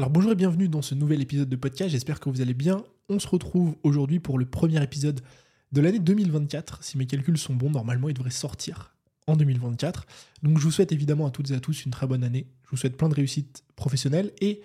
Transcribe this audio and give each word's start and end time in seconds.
Alors 0.00 0.08
bonjour 0.08 0.32
et 0.32 0.34
bienvenue 0.34 0.66
dans 0.66 0.80
ce 0.80 0.94
nouvel 0.94 1.20
épisode 1.20 1.50
de 1.50 1.56
podcast, 1.56 1.90
j'espère 1.90 2.20
que 2.20 2.30
vous 2.30 2.40
allez 2.40 2.54
bien. 2.54 2.82
On 3.10 3.18
se 3.18 3.28
retrouve 3.28 3.76
aujourd'hui 3.82 4.18
pour 4.18 4.38
le 4.38 4.46
premier 4.46 4.82
épisode 4.82 5.20
de 5.72 5.80
l'année 5.82 5.98
2024. 5.98 6.82
Si 6.82 6.96
mes 6.96 7.04
calculs 7.04 7.36
sont 7.36 7.52
bons, 7.52 7.68
normalement 7.68 8.08
il 8.08 8.14
devrait 8.14 8.30
sortir 8.30 8.94
en 9.26 9.36
2024. 9.36 10.06
Donc 10.42 10.56
je 10.56 10.64
vous 10.64 10.70
souhaite 10.70 10.92
évidemment 10.92 11.26
à 11.26 11.30
toutes 11.30 11.50
et 11.50 11.54
à 11.54 11.60
tous 11.60 11.84
une 11.84 11.90
très 11.90 12.06
bonne 12.06 12.24
année. 12.24 12.46
Je 12.64 12.70
vous 12.70 12.78
souhaite 12.78 12.96
plein 12.96 13.10
de 13.10 13.14
réussites 13.14 13.62
professionnelles 13.76 14.32
et 14.40 14.62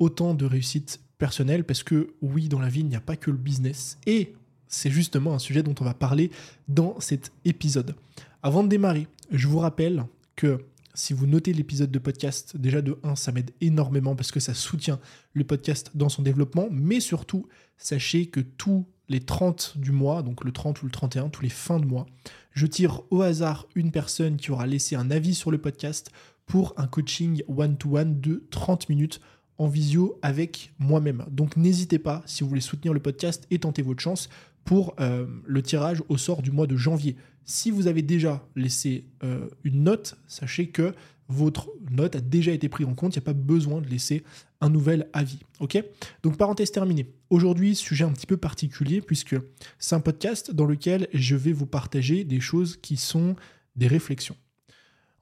autant 0.00 0.34
de 0.34 0.44
réussites 0.44 1.00
personnelles 1.16 1.64
parce 1.64 1.82
que 1.82 2.12
oui, 2.20 2.50
dans 2.50 2.60
la 2.60 2.68
vie, 2.68 2.80
il 2.80 2.86
n'y 2.88 2.94
a 2.94 3.00
pas 3.00 3.16
que 3.16 3.30
le 3.30 3.38
business. 3.38 3.96
Et 4.04 4.34
c'est 4.68 4.90
justement 4.90 5.32
un 5.32 5.38
sujet 5.38 5.62
dont 5.62 5.74
on 5.80 5.84
va 5.84 5.94
parler 5.94 6.30
dans 6.68 7.00
cet 7.00 7.32
épisode. 7.46 7.94
Avant 8.42 8.62
de 8.62 8.68
démarrer, 8.68 9.08
je 9.30 9.48
vous 9.48 9.60
rappelle 9.60 10.04
que 10.36 10.60
si 10.94 11.12
vous 11.12 11.26
notez 11.26 11.52
l'épisode 11.52 11.90
de 11.90 11.98
podcast, 11.98 12.56
déjà 12.56 12.80
de 12.80 12.98
1, 13.02 13.16
ça 13.16 13.32
m'aide 13.32 13.50
énormément 13.60 14.14
parce 14.14 14.30
que 14.30 14.40
ça 14.40 14.54
soutient 14.54 15.00
le 15.32 15.44
podcast 15.44 15.90
dans 15.94 16.08
son 16.08 16.22
développement. 16.22 16.68
Mais 16.70 17.00
surtout, 17.00 17.48
sachez 17.76 18.26
que 18.26 18.40
tous 18.40 18.86
les 19.08 19.20
30 19.20 19.74
du 19.76 19.92
mois, 19.92 20.22
donc 20.22 20.44
le 20.44 20.52
30 20.52 20.82
ou 20.82 20.86
le 20.86 20.92
31, 20.92 21.28
tous 21.28 21.42
les 21.42 21.48
fins 21.48 21.80
de 21.80 21.84
mois, 21.84 22.06
je 22.52 22.66
tire 22.66 23.02
au 23.10 23.22
hasard 23.22 23.66
une 23.74 23.90
personne 23.90 24.36
qui 24.36 24.50
aura 24.50 24.66
laissé 24.66 24.96
un 24.96 25.10
avis 25.10 25.34
sur 25.34 25.50
le 25.50 25.58
podcast 25.58 26.10
pour 26.46 26.74
un 26.76 26.86
coaching 26.86 27.42
one-to-one 27.48 28.20
de 28.20 28.44
30 28.50 28.88
minutes 28.88 29.20
en 29.58 29.66
visio 29.66 30.18
avec 30.22 30.72
moi-même. 30.78 31.24
Donc 31.30 31.56
n'hésitez 31.56 31.98
pas, 31.98 32.22
si 32.26 32.42
vous 32.42 32.48
voulez 32.48 32.60
soutenir 32.60 32.92
le 32.92 33.00
podcast 33.00 33.46
et 33.50 33.58
tenter 33.58 33.82
votre 33.82 34.00
chance, 34.00 34.28
pour 34.64 34.94
euh, 34.98 35.26
le 35.44 35.62
tirage 35.62 36.02
au 36.08 36.16
sort 36.16 36.42
du 36.42 36.50
mois 36.50 36.66
de 36.66 36.76
janvier. 36.76 37.16
Si 37.44 37.70
vous 37.70 37.86
avez 37.86 38.02
déjà 38.02 38.46
laissé 38.56 39.04
euh, 39.22 39.48
une 39.64 39.84
note, 39.84 40.16
sachez 40.26 40.68
que 40.68 40.94
votre 41.28 41.70
note 41.90 42.16
a 42.16 42.20
déjà 42.20 42.52
été 42.52 42.68
prise 42.68 42.86
en 42.86 42.94
compte, 42.94 43.14
il 43.14 43.18
n'y 43.18 43.24
a 43.24 43.26
pas 43.26 43.32
besoin 43.32 43.80
de 43.80 43.88
laisser 43.88 44.24
un 44.60 44.68
nouvel 44.68 45.08
avis. 45.12 45.40
Ok? 45.60 45.82
Donc 46.22 46.36
parenthèse 46.36 46.70
terminée. 46.70 47.12
Aujourd'hui, 47.30 47.74
sujet 47.74 48.04
un 48.04 48.12
petit 48.12 48.26
peu 48.26 48.36
particulier 48.36 49.00
puisque 49.00 49.36
c'est 49.78 49.94
un 49.94 50.00
podcast 50.00 50.50
dans 50.50 50.66
lequel 50.66 51.08
je 51.12 51.36
vais 51.36 51.52
vous 51.52 51.66
partager 51.66 52.24
des 52.24 52.40
choses 52.40 52.76
qui 52.76 52.96
sont 52.96 53.36
des 53.76 53.86
réflexions. 53.86 54.36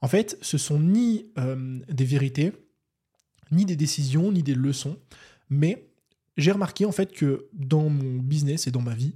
En 0.01 0.07
fait, 0.07 0.37
ce 0.41 0.57
sont 0.57 0.79
ni 0.79 1.27
euh, 1.37 1.79
des 1.89 2.05
vérités, 2.05 2.51
ni 3.51 3.65
des 3.65 3.77
décisions, 3.77 4.31
ni 4.31 4.43
des 4.43 4.55
leçons, 4.55 4.97
mais 5.49 5.87
j'ai 6.35 6.51
remarqué 6.51 6.85
en 6.85 6.91
fait 6.91 7.13
que 7.13 7.47
dans 7.53 7.89
mon 7.89 8.17
business 8.17 8.67
et 8.67 8.71
dans 8.71 8.81
ma 8.81 8.95
vie, 8.95 9.13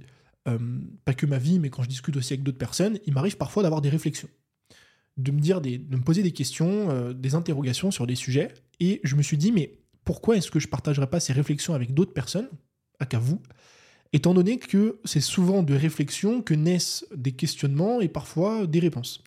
euh, 0.48 0.58
pas 1.04 1.14
que 1.14 1.26
ma 1.26 1.38
vie, 1.38 1.58
mais 1.58 1.70
quand 1.70 1.82
je 1.82 1.88
discute 1.88 2.16
aussi 2.16 2.32
avec 2.32 2.42
d'autres 2.42 2.58
personnes, 2.58 2.98
il 3.06 3.12
m'arrive 3.12 3.36
parfois 3.36 3.62
d'avoir 3.62 3.80
des 3.80 3.88
réflexions, 3.88 4.28
de 5.16 5.30
me 5.30 5.40
dire 5.40 5.60
de 5.60 5.70
me 5.70 6.02
poser 6.02 6.22
des 6.22 6.32
questions, 6.32 6.90
euh, 6.90 7.12
des 7.12 7.34
interrogations 7.34 7.90
sur 7.90 8.06
des 8.06 8.14
sujets, 8.14 8.52
et 8.80 9.00
je 9.04 9.16
me 9.16 9.22
suis 9.22 9.38
dit 9.38 9.52
mais 9.52 9.78
pourquoi 10.04 10.36
est-ce 10.36 10.50
que 10.50 10.58
je 10.58 10.68
partagerais 10.68 11.08
pas 11.08 11.20
ces 11.20 11.32
réflexions 11.32 11.74
avec 11.74 11.94
d'autres 11.94 12.14
personnes, 12.14 12.48
à 12.98 13.06
qu'à 13.06 13.18
vous, 13.18 13.40
étant 14.12 14.34
donné 14.34 14.58
que 14.58 14.98
c'est 15.04 15.20
souvent 15.20 15.62
de 15.62 15.74
réflexions 15.74 16.42
que 16.42 16.54
naissent 16.54 17.06
des 17.14 17.32
questionnements 17.32 18.00
et 18.00 18.08
parfois 18.08 18.66
des 18.66 18.80
réponses. 18.80 19.22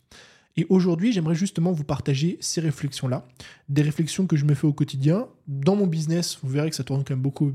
Et 0.57 0.65
aujourd'hui, 0.69 1.13
j'aimerais 1.13 1.35
justement 1.35 1.71
vous 1.71 1.83
partager 1.83 2.37
ces 2.41 2.59
réflexions-là, 2.61 3.25
des 3.69 3.81
réflexions 3.81 4.27
que 4.27 4.35
je 4.35 4.43
me 4.43 4.53
fais 4.53 4.67
au 4.67 4.73
quotidien. 4.73 5.27
Dans 5.47 5.75
mon 5.75 5.87
business, 5.87 6.39
vous 6.43 6.49
verrez 6.49 6.69
que 6.69 6.75
ça 6.75 6.83
tourne 6.83 7.03
quand 7.03 7.13
même 7.13 7.21
beaucoup, 7.21 7.53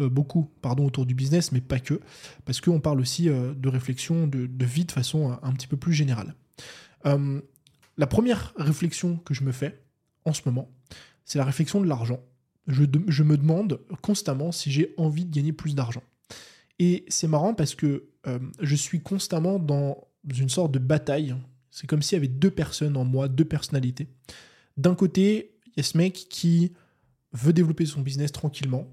euh, 0.00 0.08
beaucoup 0.08 0.50
pardon, 0.62 0.86
autour 0.86 1.06
du 1.06 1.14
business, 1.14 1.52
mais 1.52 1.60
pas 1.60 1.80
que, 1.80 2.00
parce 2.44 2.60
qu'on 2.60 2.80
parle 2.80 3.00
aussi 3.00 3.28
euh, 3.28 3.54
de 3.54 3.68
réflexion 3.68 4.26
de, 4.26 4.64
vie 4.64 4.84
de 4.84 4.92
façon 4.92 5.32
euh, 5.32 5.34
un, 5.42 5.52
petit 5.52 5.66
peu 5.66 5.76
plus 5.76 5.92
générale. 5.92 6.34
la 7.04 8.06
première 8.06 8.54
réflexion 8.56 9.18
que 9.18 9.34
je 9.34 9.44
me 9.44 9.52
fais 9.52 9.80
en 10.24 10.32
ce 10.32 10.42
moment, 10.46 10.70
c'est 11.24 11.38
la 11.38 11.44
réflexion 11.44 11.80
de 11.80 11.86
l'argent. 11.86 12.20
Je, 12.66 12.84
je, 13.08 13.22
me 13.22 13.36
demande 13.36 13.80
constamment 14.00 14.52
si 14.52 14.72
j'ai 14.72 14.94
envie 14.96 15.26
de 15.26 15.34
gagner 15.34 15.52
plus 15.52 15.74
d'argent. 15.74 16.02
Et 16.78 17.04
c'est 17.08 17.28
marrant 17.28 17.54
parce 17.54 17.74
que 17.74 18.08
je 18.60 18.74
suis 18.74 19.00
constamment 19.00 19.58
dans 19.58 20.08
une 20.26 20.48
sorte 20.48 20.72
de 20.72 20.78
bataille 20.78 21.36
c'est 21.74 21.88
comme 21.88 22.02
s'il 22.02 22.14
y 22.14 22.20
avait 22.20 22.28
deux 22.28 22.52
personnes 22.52 22.96
en 22.96 23.04
moi, 23.04 23.26
deux 23.26 23.44
personnalités. 23.44 24.06
D'un 24.76 24.94
côté, 24.94 25.56
il 25.66 25.72
y 25.78 25.80
a 25.80 25.82
ce 25.82 25.98
mec 25.98 26.14
qui 26.14 26.72
veut 27.32 27.52
développer 27.52 27.84
son 27.84 28.00
business 28.00 28.30
tranquillement, 28.30 28.86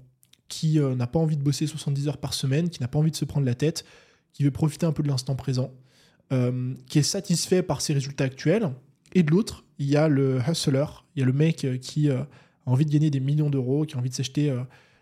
qui 0.52 0.78
euh, 0.78 0.94
n'a 0.94 1.06
pas 1.06 1.18
envie 1.18 1.38
de 1.38 1.42
bosser 1.42 1.66
70 1.66 2.08
heures 2.08 2.18
par 2.18 2.34
semaine, 2.34 2.68
qui 2.68 2.82
n'a 2.82 2.88
pas 2.88 2.98
envie 2.98 3.10
de 3.10 3.16
se 3.16 3.24
prendre 3.24 3.46
la 3.46 3.54
tête, 3.54 3.86
qui 4.34 4.44
veut 4.44 4.50
profiter 4.50 4.84
un 4.84 4.92
peu 4.92 5.02
de 5.02 5.08
l'instant 5.08 5.34
présent, 5.34 5.72
euh, 6.30 6.74
qui 6.86 6.98
est 6.98 7.02
satisfait 7.02 7.62
par 7.62 7.80
ses 7.80 7.94
résultats 7.94 8.24
actuels. 8.24 8.70
Et 9.14 9.22
de 9.22 9.30
l'autre, 9.30 9.64
il 9.78 9.86
y 9.86 9.96
a 9.96 10.08
le 10.08 10.40
hustler, 10.46 10.84
il 11.16 11.20
y 11.20 11.22
a 11.22 11.26
le 11.26 11.32
mec 11.32 11.64
euh, 11.64 11.78
qui 11.78 12.10
a 12.10 12.28
envie 12.66 12.84
de 12.84 12.90
gagner 12.90 13.08
des 13.08 13.18
millions 13.18 13.48
d'euros, 13.48 13.86
qui 13.86 13.94
a 13.94 13.98
envie 13.98 14.10
de 14.10 14.14
s'acheter 14.14 14.54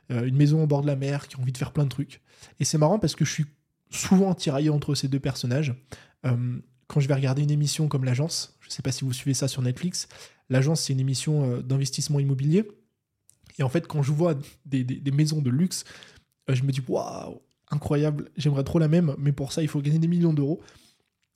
une 0.09 0.37
maison 0.37 0.63
au 0.63 0.67
bord 0.67 0.83
de 0.83 0.87
la 0.87 0.97
mer, 0.97 1.27
qui 1.27 1.37
a 1.37 1.41
envie 1.41 1.53
de 1.53 1.59
faire 1.59 1.73
plein 1.73 1.85
de 1.85 1.91
trucs. 1.91 2.21
Et 2.61 2.65
c'est 2.65 2.79
marrant 2.79 3.01
parce 3.01 3.17
que 3.17 3.25
je 3.25 3.33
suis 3.33 3.47
souvent 3.91 4.35
tiraillé 4.35 4.71
entre 4.71 4.95
ces 4.95 5.09
deux 5.09 5.21
personnages 5.21 5.75
quand 6.23 7.01
je 7.01 7.07
vais 7.07 7.15
regarder 7.15 7.43
une 7.43 7.51
émission 7.51 7.87
comme 7.87 8.05
L'Agence, 8.05 8.57
je 8.61 8.69
ne 8.69 8.73
sais 8.73 8.83
pas 8.83 8.93
si 8.93 9.05
vous 9.05 9.13
suivez 9.13 9.35
ça 9.35 9.47
sur 9.47 9.61
Netflix, 9.61 10.09
L'Agence, 10.49 10.81
c'est 10.81 10.95
une 10.95 11.01
émission 11.01 11.59
d'investissement 11.61 12.19
immobilier. 12.19 12.65
Et 13.59 13.63
en 13.63 13.69
fait, 13.69 13.87
quand 13.87 14.03
je 14.03 14.13
vois 14.13 14.35
des, 14.67 14.85
maisons 15.13 15.41
de 15.41 15.51
luxe, 15.51 15.85
euh, 16.49 16.55
je 16.55 16.63
me 16.63 16.73
dis, 16.73 16.81
waouh, 16.87 17.41
incroyable, 17.71 18.31
j'aimerais 18.37 18.65
trop 18.65 18.79
la 18.79 18.89
même, 18.89 19.15
mais 19.19 19.33
pour 19.33 19.53
ça, 19.53 19.63
il 19.63 19.69
faut 19.69 19.81
gagner 19.81 19.99
des 19.99 20.09
millions 20.09 20.33
d'euros. 20.33 20.61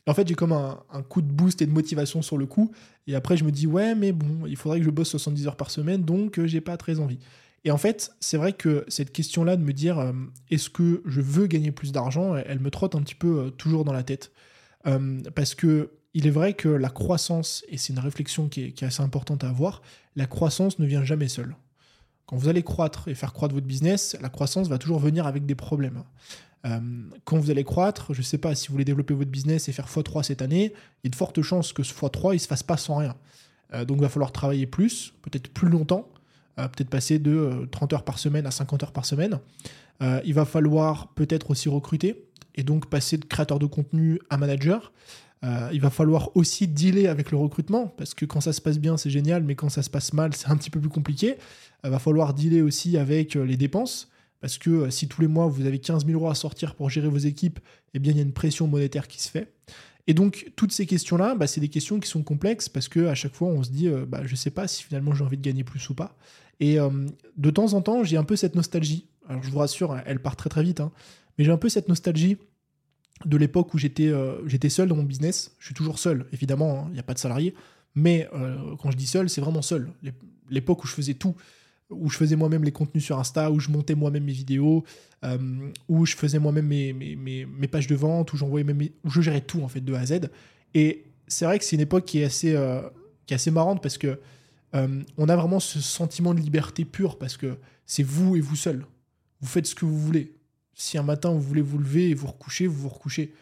En 0.06 0.14
fait, 0.14 0.28
j'ai 0.28 0.34
comme 0.34 0.52
un, 0.52 1.02
coup 1.08 1.22
de 1.22 1.32
boost 1.32 1.62
et 1.62 1.66
de 1.66 1.70
motivation 1.70 2.20
sur 2.20 2.36
le 2.36 2.44
coup. 2.44 2.72
Et 3.06 3.14
après, 3.14 3.36
je 3.36 3.44
me 3.44 3.50
dis, 3.50 3.66
ouais, 3.66 3.94
mais 3.94 4.12
bon, 4.12 4.46
il 4.46 4.56
faudrait 4.56 4.78
que 4.78 4.84
je 4.84 4.90
bosse 4.90 5.08
70 5.08 5.46
heures 5.46 5.56
par 5.56 5.70
semaine, 5.70 6.02
donc 6.02 6.38
euh, 6.38 6.46
j'ai 6.46 6.60
pas 6.60 6.76
très 6.76 7.00
envie. 7.00 7.18
Et 7.66 7.70
en 7.70 7.78
fait, 7.78 8.14
c'est 8.20 8.36
vrai 8.36 8.52
que 8.52 8.84
cette 8.88 9.10
question-là 9.10 9.56
de 9.56 9.62
me 9.62 9.72
dire, 9.72 10.12
est-ce 10.50 10.68
que 10.68 11.02
je 11.06 11.22
veux 11.22 11.46
gagner 11.46 11.70
plus 11.70 11.92
d'argent, 11.92 12.36
elle, 12.36 12.60
me 12.60 12.70
trotte 12.70 12.94
un 12.94 13.00
petit 13.00 13.14
peu 13.14 13.50
toujours 13.56 13.84
dans 13.84 13.94
la 13.94 14.02
tête. 14.02 14.32
Euh, 14.86 15.20
parce 15.34 15.54
que 15.54 15.90
il 16.16 16.26
est 16.26 16.30
vrai 16.30 16.54
que 16.54 16.68
la 16.68 16.90
croissance, 16.90 17.64
et 17.68 17.76
c'est 17.76 17.92
une 17.92 17.98
réflexion 17.98 18.48
qui 18.48 18.62
est, 18.62 18.82
assez 18.84 19.02
importante 19.02 19.42
à 19.42 19.48
avoir, 19.48 19.82
la 20.14 20.26
croissance 20.26 20.78
ne 20.78 20.86
vient 20.86 21.04
jamais 21.04 21.26
seule. 21.26 21.56
Quand 22.26 22.36
vous 22.36 22.48
allez 22.48 22.62
croître 22.62 23.08
et 23.08 23.14
faire 23.14 23.32
croître 23.32 23.54
votre 23.54 23.66
business, 23.66 24.16
la 24.20 24.28
croissance 24.28 24.68
va 24.68 24.78
toujours 24.78 24.98
venir 24.98 25.26
avec 25.26 25.46
des 25.46 25.54
problèmes. 25.54 26.02
Euh, 26.66 26.80
quand 27.24 27.38
vous 27.38 27.50
allez 27.50 27.64
croître, 27.64 28.14
je 28.14 28.20
ne 28.20 28.24
sais 28.24 28.38
pas, 28.38 28.54
si 28.54 28.68
vous 28.68 28.72
voulez 28.72 28.84
développer 28.84 29.12
votre 29.12 29.30
business 29.30 29.68
et 29.68 29.72
faire 29.72 29.86
x3 29.86 30.22
cette 30.22 30.40
année, 30.40 30.72
il 31.02 31.06
y 31.06 31.08
a 31.08 31.10
de 31.10 31.16
fortes 31.16 31.42
chances 31.42 31.72
que 31.72 31.82
ce 31.82 31.92
x3 31.92 32.30
il 32.30 32.34
ne 32.34 32.38
se 32.38 32.46
fasse 32.46 32.62
pas 32.62 32.76
sans 32.76 32.96
rien. 32.96 33.14
Euh, 33.74 33.84
donc 33.84 33.98
il 33.98 34.02
va 34.02 34.08
falloir 34.08 34.32
travailler 34.32 34.66
plus, 34.66 35.12
peut-être 35.22 35.48
plus 35.48 35.68
longtemps, 35.68 36.08
peut-être 36.56 36.88
passer 36.88 37.18
de 37.18 37.68
30 37.72 37.94
heures 37.94 38.04
par 38.04 38.20
semaine 38.20 38.46
à 38.46 38.52
50 38.52 38.84
heures 38.84 38.92
par 38.92 39.04
semaine. 39.04 39.40
il 40.00 40.34
va 40.34 40.44
falloir 40.44 41.08
peut-être 41.08 41.50
aussi 41.50 41.68
recruter, 41.68 42.28
et 42.54 42.62
donc 42.62 42.86
passer 42.86 43.18
de 43.18 43.24
créateur 43.24 43.58
de 43.58 43.66
contenu 43.66 44.20
à 44.30 44.36
manager. 44.36 44.92
Euh, 45.44 45.68
il 45.72 45.80
va 45.80 45.90
falloir 45.90 46.34
aussi 46.36 46.66
dealer 46.66 47.06
avec 47.06 47.30
le 47.30 47.36
recrutement, 47.36 47.88
parce 47.88 48.14
que 48.14 48.24
quand 48.24 48.40
ça 48.40 48.52
se 48.52 48.60
passe 48.60 48.78
bien, 48.78 48.96
c'est 48.96 49.10
génial, 49.10 49.42
mais 49.42 49.54
quand 49.54 49.68
ça 49.68 49.82
se 49.82 49.90
passe 49.90 50.12
mal, 50.12 50.34
c'est 50.34 50.48
un 50.48 50.56
petit 50.56 50.70
peu 50.70 50.80
plus 50.80 50.88
compliqué. 50.88 51.36
Il 51.84 51.90
va 51.90 51.98
falloir 51.98 52.32
dealer 52.32 52.62
aussi 52.62 52.96
avec 52.96 53.36
euh, 53.36 53.44
les 53.44 53.56
dépenses, 53.56 54.08
parce 54.40 54.56
que 54.56 54.70
euh, 54.70 54.90
si 54.90 55.06
tous 55.06 55.20
les 55.20 55.28
mois, 55.28 55.46
vous 55.46 55.66
avez 55.66 55.78
15 55.78 56.06
000 56.06 56.18
euros 56.18 56.30
à 56.30 56.34
sortir 56.34 56.74
pour 56.74 56.88
gérer 56.88 57.08
vos 57.08 57.18
équipes, 57.18 57.60
eh 57.92 57.98
bien, 57.98 58.12
il 58.12 58.16
y 58.16 58.20
a 58.20 58.22
une 58.22 58.32
pression 58.32 58.66
monétaire 58.66 59.06
qui 59.06 59.22
se 59.22 59.28
fait. 59.28 59.52
Et 60.06 60.14
donc, 60.14 60.50
toutes 60.56 60.72
ces 60.72 60.86
questions-là, 60.86 61.34
bah, 61.34 61.46
c'est 61.46 61.60
des 61.60 61.68
questions 61.68 62.00
qui 62.00 62.08
sont 62.08 62.22
complexes, 62.22 62.70
parce 62.70 62.88
qu'à 62.88 63.14
chaque 63.14 63.34
fois, 63.34 63.48
on 63.48 63.62
se 63.62 63.70
dit, 63.70 63.88
bah, 64.06 64.22
je 64.24 64.32
ne 64.32 64.36
sais 64.36 64.50
pas 64.50 64.68
si 64.68 64.82
finalement 64.82 65.14
j'ai 65.14 65.24
envie 65.24 65.38
de 65.38 65.42
gagner 65.42 65.64
plus 65.64 65.88
ou 65.88 65.94
pas. 65.94 66.16
Et 66.60 66.76
de 66.76 67.50
temps 67.50 67.72
en 67.72 67.80
temps, 67.80 68.04
j'ai 68.04 68.18
un 68.18 68.24
peu 68.24 68.36
cette 68.36 68.54
nostalgie. 68.54 69.06
Alors, 69.26 69.42
je 69.42 69.50
vous 69.50 69.58
rassure, 69.58 69.96
elle 70.04 70.20
part 70.20 70.36
très 70.36 70.50
très 70.50 70.62
vite, 70.62 70.80
hein, 70.80 70.92
mais 71.38 71.44
j'ai 71.44 71.52
un 71.52 71.56
peu 71.56 71.70
cette 71.70 71.88
nostalgie 71.88 72.36
de 73.24 73.36
l'époque 73.36 73.72
où 73.74 73.78
j'étais 73.78 74.08
euh, 74.08 74.46
j'étais 74.46 74.68
seul 74.68 74.88
dans 74.88 74.96
mon 74.96 75.02
business. 75.02 75.54
Je 75.58 75.66
suis 75.66 75.74
toujours 75.74 75.98
seul, 75.98 76.26
évidemment, 76.32 76.80
hein, 76.80 76.84
il 76.88 76.94
n'y 76.94 77.00
a 77.00 77.04
pas 77.04 77.14
de 77.14 77.18
salarié. 77.18 77.54
Mais 77.94 78.28
euh, 78.34 78.74
quand 78.80 78.90
je 78.90 78.96
dis 78.96 79.06
seul, 79.06 79.30
c'est 79.30 79.40
vraiment 79.40 79.62
seul. 79.62 79.90
L'époque 80.50 80.82
où 80.84 80.86
je 80.86 80.92
faisais 80.92 81.14
tout, 81.14 81.34
où 81.90 82.10
je 82.10 82.16
faisais 82.16 82.34
moi-même 82.34 82.64
les 82.64 82.72
contenus 82.72 83.04
sur 83.04 83.18
Insta, 83.18 83.50
où 83.50 83.60
je 83.60 83.70
montais 83.70 83.94
moi-même 83.94 84.24
mes 84.24 84.32
vidéos, 84.32 84.84
euh, 85.24 85.38
où 85.88 86.04
je 86.04 86.16
faisais 86.16 86.38
moi-même 86.38 86.66
mes, 86.66 86.92
mes, 86.92 87.46
mes, 87.46 87.68
pages 87.68 87.86
de 87.86 87.94
vente, 87.94 88.32
où 88.32 88.36
j'envoyais 88.36 88.64
même 88.64 88.82
où 89.04 89.10
je 89.10 89.20
gérais 89.20 89.42
tout 89.42 89.62
en 89.62 89.68
fait 89.68 89.80
de 89.80 89.94
A 89.94 90.00
à 90.00 90.06
Z. 90.06 90.20
Et 90.74 91.04
c'est 91.28 91.44
vrai 91.44 91.58
que 91.58 91.64
c'est 91.64 91.76
une 91.76 91.82
époque 91.82 92.04
qui 92.04 92.18
est 92.18 92.24
assez, 92.24 92.58
qui 93.26 93.32
est 93.32 93.36
assez 93.36 93.52
marrante 93.52 93.80
parce 93.80 93.96
que 93.96 94.18
on 94.72 95.28
a 95.28 95.36
vraiment 95.36 95.60
ce 95.60 95.80
sentiment 95.80 96.34
de 96.34 96.40
liberté 96.40 96.84
pure 96.84 97.16
parce 97.16 97.36
que 97.36 97.56
c'est 97.86 98.02
vous 98.02 98.34
et 98.34 98.40
vous 98.40 98.56
seul. 98.56 98.84
Vous 99.40 99.46
faites 99.46 99.66
ce 99.66 99.74
que 99.76 99.84
vous 99.84 99.98
voulez 99.98 100.34
si 100.74 100.98
un 100.98 101.02
matin 101.02 101.30
vous 101.30 101.40
voulez 101.40 101.62
vous 101.62 101.78
lever 101.78 102.10
et 102.10 102.14
vous 102.14 102.26
recoucher, 102.26 102.66
vous 102.66 102.82
vous 102.82 102.88
recouchez. 102.88 103.32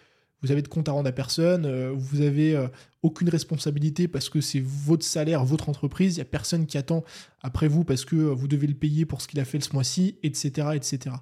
Vous 0.42 0.50
avez 0.50 0.62
de 0.62 0.68
compte 0.68 0.88
à 0.88 0.92
rendre 0.92 1.08
à 1.08 1.12
personne, 1.12 1.66
euh, 1.66 1.92
vous 1.94 2.20
avez 2.20 2.56
euh, 2.56 2.66
aucune 3.02 3.28
responsabilité 3.28 4.08
parce 4.08 4.28
que 4.28 4.40
c'est 4.40 4.60
votre 4.60 5.04
salaire, 5.04 5.44
votre 5.44 5.68
entreprise, 5.68 6.16
il 6.16 6.18
n'y 6.18 6.22
a 6.22 6.24
personne 6.24 6.66
qui 6.66 6.76
attend 6.76 7.04
après 7.42 7.68
vous 7.68 7.84
parce 7.84 8.04
que 8.04 8.16
vous 8.16 8.48
devez 8.48 8.66
le 8.66 8.74
payer 8.74 9.06
pour 9.06 9.20
ce 9.20 9.28
qu'il 9.28 9.38
a 9.38 9.44
fait 9.44 9.60
ce 9.60 9.72
mois-ci, 9.72 10.16
etc. 10.24 10.70
etc. 10.74 11.14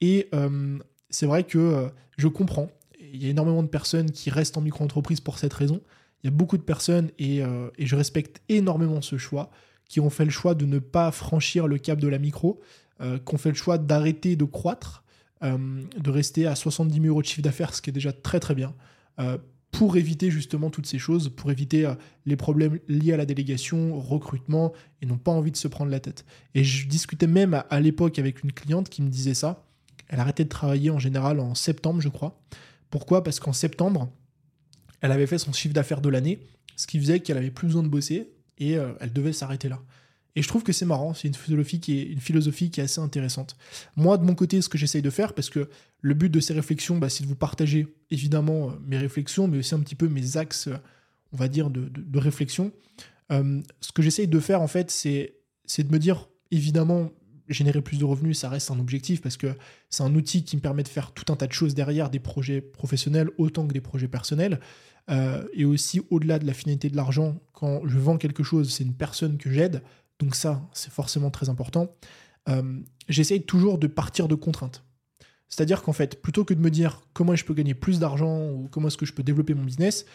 Et 0.00 0.28
euh, 0.34 0.78
c'est 1.10 1.26
vrai 1.26 1.44
que 1.44 1.88
je 2.18 2.26
comprends, 2.26 2.68
il 3.00 3.22
y 3.22 3.26
a 3.26 3.30
énormément 3.30 3.62
de 3.62 3.68
personnes 3.68 4.10
qui 4.10 4.30
restent 4.30 4.56
en 4.56 4.62
micro-entreprise 4.62 5.20
pour 5.20 5.38
cette 5.38 5.54
raison. 5.54 5.80
Il 6.24 6.26
y 6.26 6.28
a 6.28 6.32
beaucoup 6.32 6.56
de 6.56 6.62
personnes, 6.62 7.10
et, 7.20 7.42
je 7.78 7.96
respecte 7.96 8.42
énormément 8.48 9.00
ce 9.00 9.16
choix, 9.16 9.50
qui 9.88 10.00
ont 10.00 10.10
fait 10.10 10.24
le 10.24 10.30
choix 10.30 10.54
de 10.54 10.66
ne 10.66 10.80
pas 10.80 11.12
franchir 11.12 11.68
le 11.68 11.78
cap 11.78 12.00
de 12.00 12.08
la 12.08 12.18
micro, 12.18 12.60
euh, 13.00 13.18
qui 13.18 13.34
ont 13.34 13.38
fait 13.38 13.50
le 13.50 13.54
choix 13.56 13.78
d'arrêter 13.78 14.36
de 14.36 14.44
croître, 14.44 15.04
euh, 15.04 15.05
de 15.54 16.10
rester 16.10 16.46
à 16.46 16.54
70 16.54 16.94
000 16.94 17.06
euros 17.06 17.22
de 17.22 17.26
chiffre 17.26 17.42
d'affaires, 17.42 17.74
ce 17.74 17.82
qui 17.82 17.90
est 17.90 17.92
déjà 17.92 18.12
très 18.12 18.40
très 18.40 18.54
bien, 18.54 18.74
euh, 19.18 19.38
pour 19.70 19.96
éviter 19.96 20.30
justement 20.30 20.70
toutes 20.70 20.86
ces 20.86 20.98
choses, 20.98 21.28
pour 21.28 21.50
éviter 21.50 21.92
les 22.24 22.36
problèmes 22.36 22.78
liés 22.88 23.12
à 23.12 23.16
la 23.18 23.26
délégation, 23.26 23.98
recrutement, 24.00 24.72
et 25.02 25.06
n'ont 25.06 25.18
pas 25.18 25.32
envie 25.32 25.50
de 25.50 25.56
se 25.56 25.68
prendre 25.68 25.90
la 25.90 26.00
tête. 26.00 26.24
Et 26.54 26.64
je 26.64 26.88
discutais 26.88 27.26
même 27.26 27.62
à, 27.68 27.80
l'époque 27.80 28.18
avec 28.18 28.42
une 28.42 28.52
cliente 28.52 28.88
qui 28.88 29.02
me 29.02 29.08
disait 29.08 29.34
ça. 29.34 29.66
Elle 30.08 30.20
arrêtait 30.20 30.44
de 30.44 30.48
travailler 30.48 30.88
en 30.88 30.98
général 30.98 31.40
en 31.40 31.54
septembre, 31.54 32.00
je 32.00 32.08
crois. 32.08 32.40
Pourquoi? 32.88 33.22
Parce 33.22 33.38
qu'en 33.38 33.52
septembre, 33.52 34.10
elle 35.02 35.12
avait 35.12 35.26
fait 35.26 35.38
son 35.38 35.52
chiffre 35.52 35.74
d'affaires 35.74 36.00
de 36.00 36.08
l'année, 36.08 36.38
ce 36.76 36.86
qui 36.86 36.98
faisait 36.98 37.20
qu'elle 37.20 37.36
avait 37.36 37.50
plus 37.50 37.66
besoin 37.66 37.82
de 37.82 37.88
bosser 37.88 38.30
et 38.56 38.72
elle 38.72 39.12
devait 39.12 39.34
s'arrêter 39.34 39.68
là. 39.68 39.82
Et 40.36 40.42
je 40.42 40.48
trouve 40.48 40.62
que 40.62 40.72
c'est 40.72 40.84
marrant, 40.84 41.14
c'est 41.14 41.28
une 41.28 41.34
philosophie 41.34 41.80
qui 41.80 41.98
est 41.98 42.02
une 42.04 42.20
philosophie 42.20 42.70
qui 42.70 42.80
est 42.80 42.84
assez 42.84 43.00
intéressante. 43.00 43.56
Moi, 43.96 44.18
de 44.18 44.24
mon 44.24 44.34
côté, 44.34 44.60
ce 44.60 44.68
que 44.68 44.76
j'essaye 44.76 45.00
de 45.00 45.08
faire, 45.08 45.32
parce 45.32 45.48
que 45.48 45.70
le 46.02 46.14
but 46.14 46.28
de 46.28 46.40
ces 46.40 46.52
réflexions, 46.52 46.98
bah, 46.98 47.08
c'est 47.08 47.24
de 47.24 47.28
vous 47.28 47.36
partager 47.36 47.88
évidemment 48.10 48.68
euh, 48.68 48.72
mes 48.84 48.98
réflexions, 48.98 49.48
mais 49.48 49.58
aussi 49.58 49.74
un 49.74 49.80
petit 49.80 49.94
peu 49.94 50.08
mes 50.08 50.36
axes, 50.36 50.68
euh, 50.68 50.76
on 51.32 51.38
va 51.38 51.48
dire, 51.48 51.70
de, 51.70 52.18
réflexion. 52.18 52.70
Euh, 53.32 53.62
ce 53.80 53.92
que 53.92 54.02
j'essaye 54.02 54.28
de 54.28 54.38
faire, 54.38 54.60
en 54.60 54.68
fait, 54.68 54.90
c'est 54.90 55.32
de 55.82 55.90
me 55.90 55.98
dire, 55.98 56.28
évidemment, 56.50 57.10
générer 57.48 57.80
plus 57.80 57.98
de 57.98 58.04
revenus, 58.04 58.38
ça 58.38 58.50
reste 58.50 58.70
un 58.70 58.78
objectif 58.78 59.22
parce 59.22 59.38
que 59.38 59.54
c'est 59.88 60.02
un 60.02 60.14
outil 60.14 60.44
qui 60.44 60.56
me 60.56 60.60
permet 60.60 60.82
de 60.82 60.88
faire 60.88 61.12
tout 61.12 61.32
un 61.32 61.36
tas 61.36 61.46
de 61.46 61.52
choses 61.52 61.74
derrière 61.74 62.10
des 62.10 62.18
projets 62.18 62.60
professionnels 62.60 63.30
autant 63.38 63.66
que 63.66 63.72
des 63.72 63.80
projets 63.80 64.08
personnels. 64.08 64.60
et 65.54 65.64
aussi, 65.64 66.02
au-delà 66.10 66.40
de 66.40 66.46
la 66.46 66.54
finalité 66.54 66.90
de 66.90 66.96
l'argent, 66.96 67.38
quand 67.52 67.82
je 67.86 67.98
vends 67.98 68.16
quelque 68.16 68.42
chose, 68.42 68.72
c'est 68.72 68.82
une 68.82 68.94
personne 68.94 69.38
que 69.38 69.50
j'aide. 69.50 69.82
Donc 70.18 70.34
ça, 70.34 70.68
c'est 70.72 70.92
forcément 70.92 71.30
très 71.30 71.48
important. 71.48 71.94
Euh, 72.48 72.80
j'essaye 73.08 73.42
toujours 73.42 73.78
de 73.78 73.86
partir 73.86 74.28
de 74.28 74.34
contraintes. 74.34 74.84
C'est-à-dire 75.48 75.82
qu'en 75.82 75.92
fait, 75.92 76.20
plutôt 76.20 76.44
que 76.44 76.54
de 76.54 76.60
me 76.60 76.70
dire 76.70 77.06
comment 77.12 77.34
je 77.34 77.44
peux 77.44 77.54
gagner 77.54 77.74
plus 77.74 78.00
d'argent 78.00 78.48
ou 78.50 78.68
comment 78.70 78.88
est-ce 78.88 78.96
que 78.96 79.06
je 79.06 79.12
peux 79.12 79.22
développer 79.22 79.54
mon 79.54 79.64
business, 79.64 80.06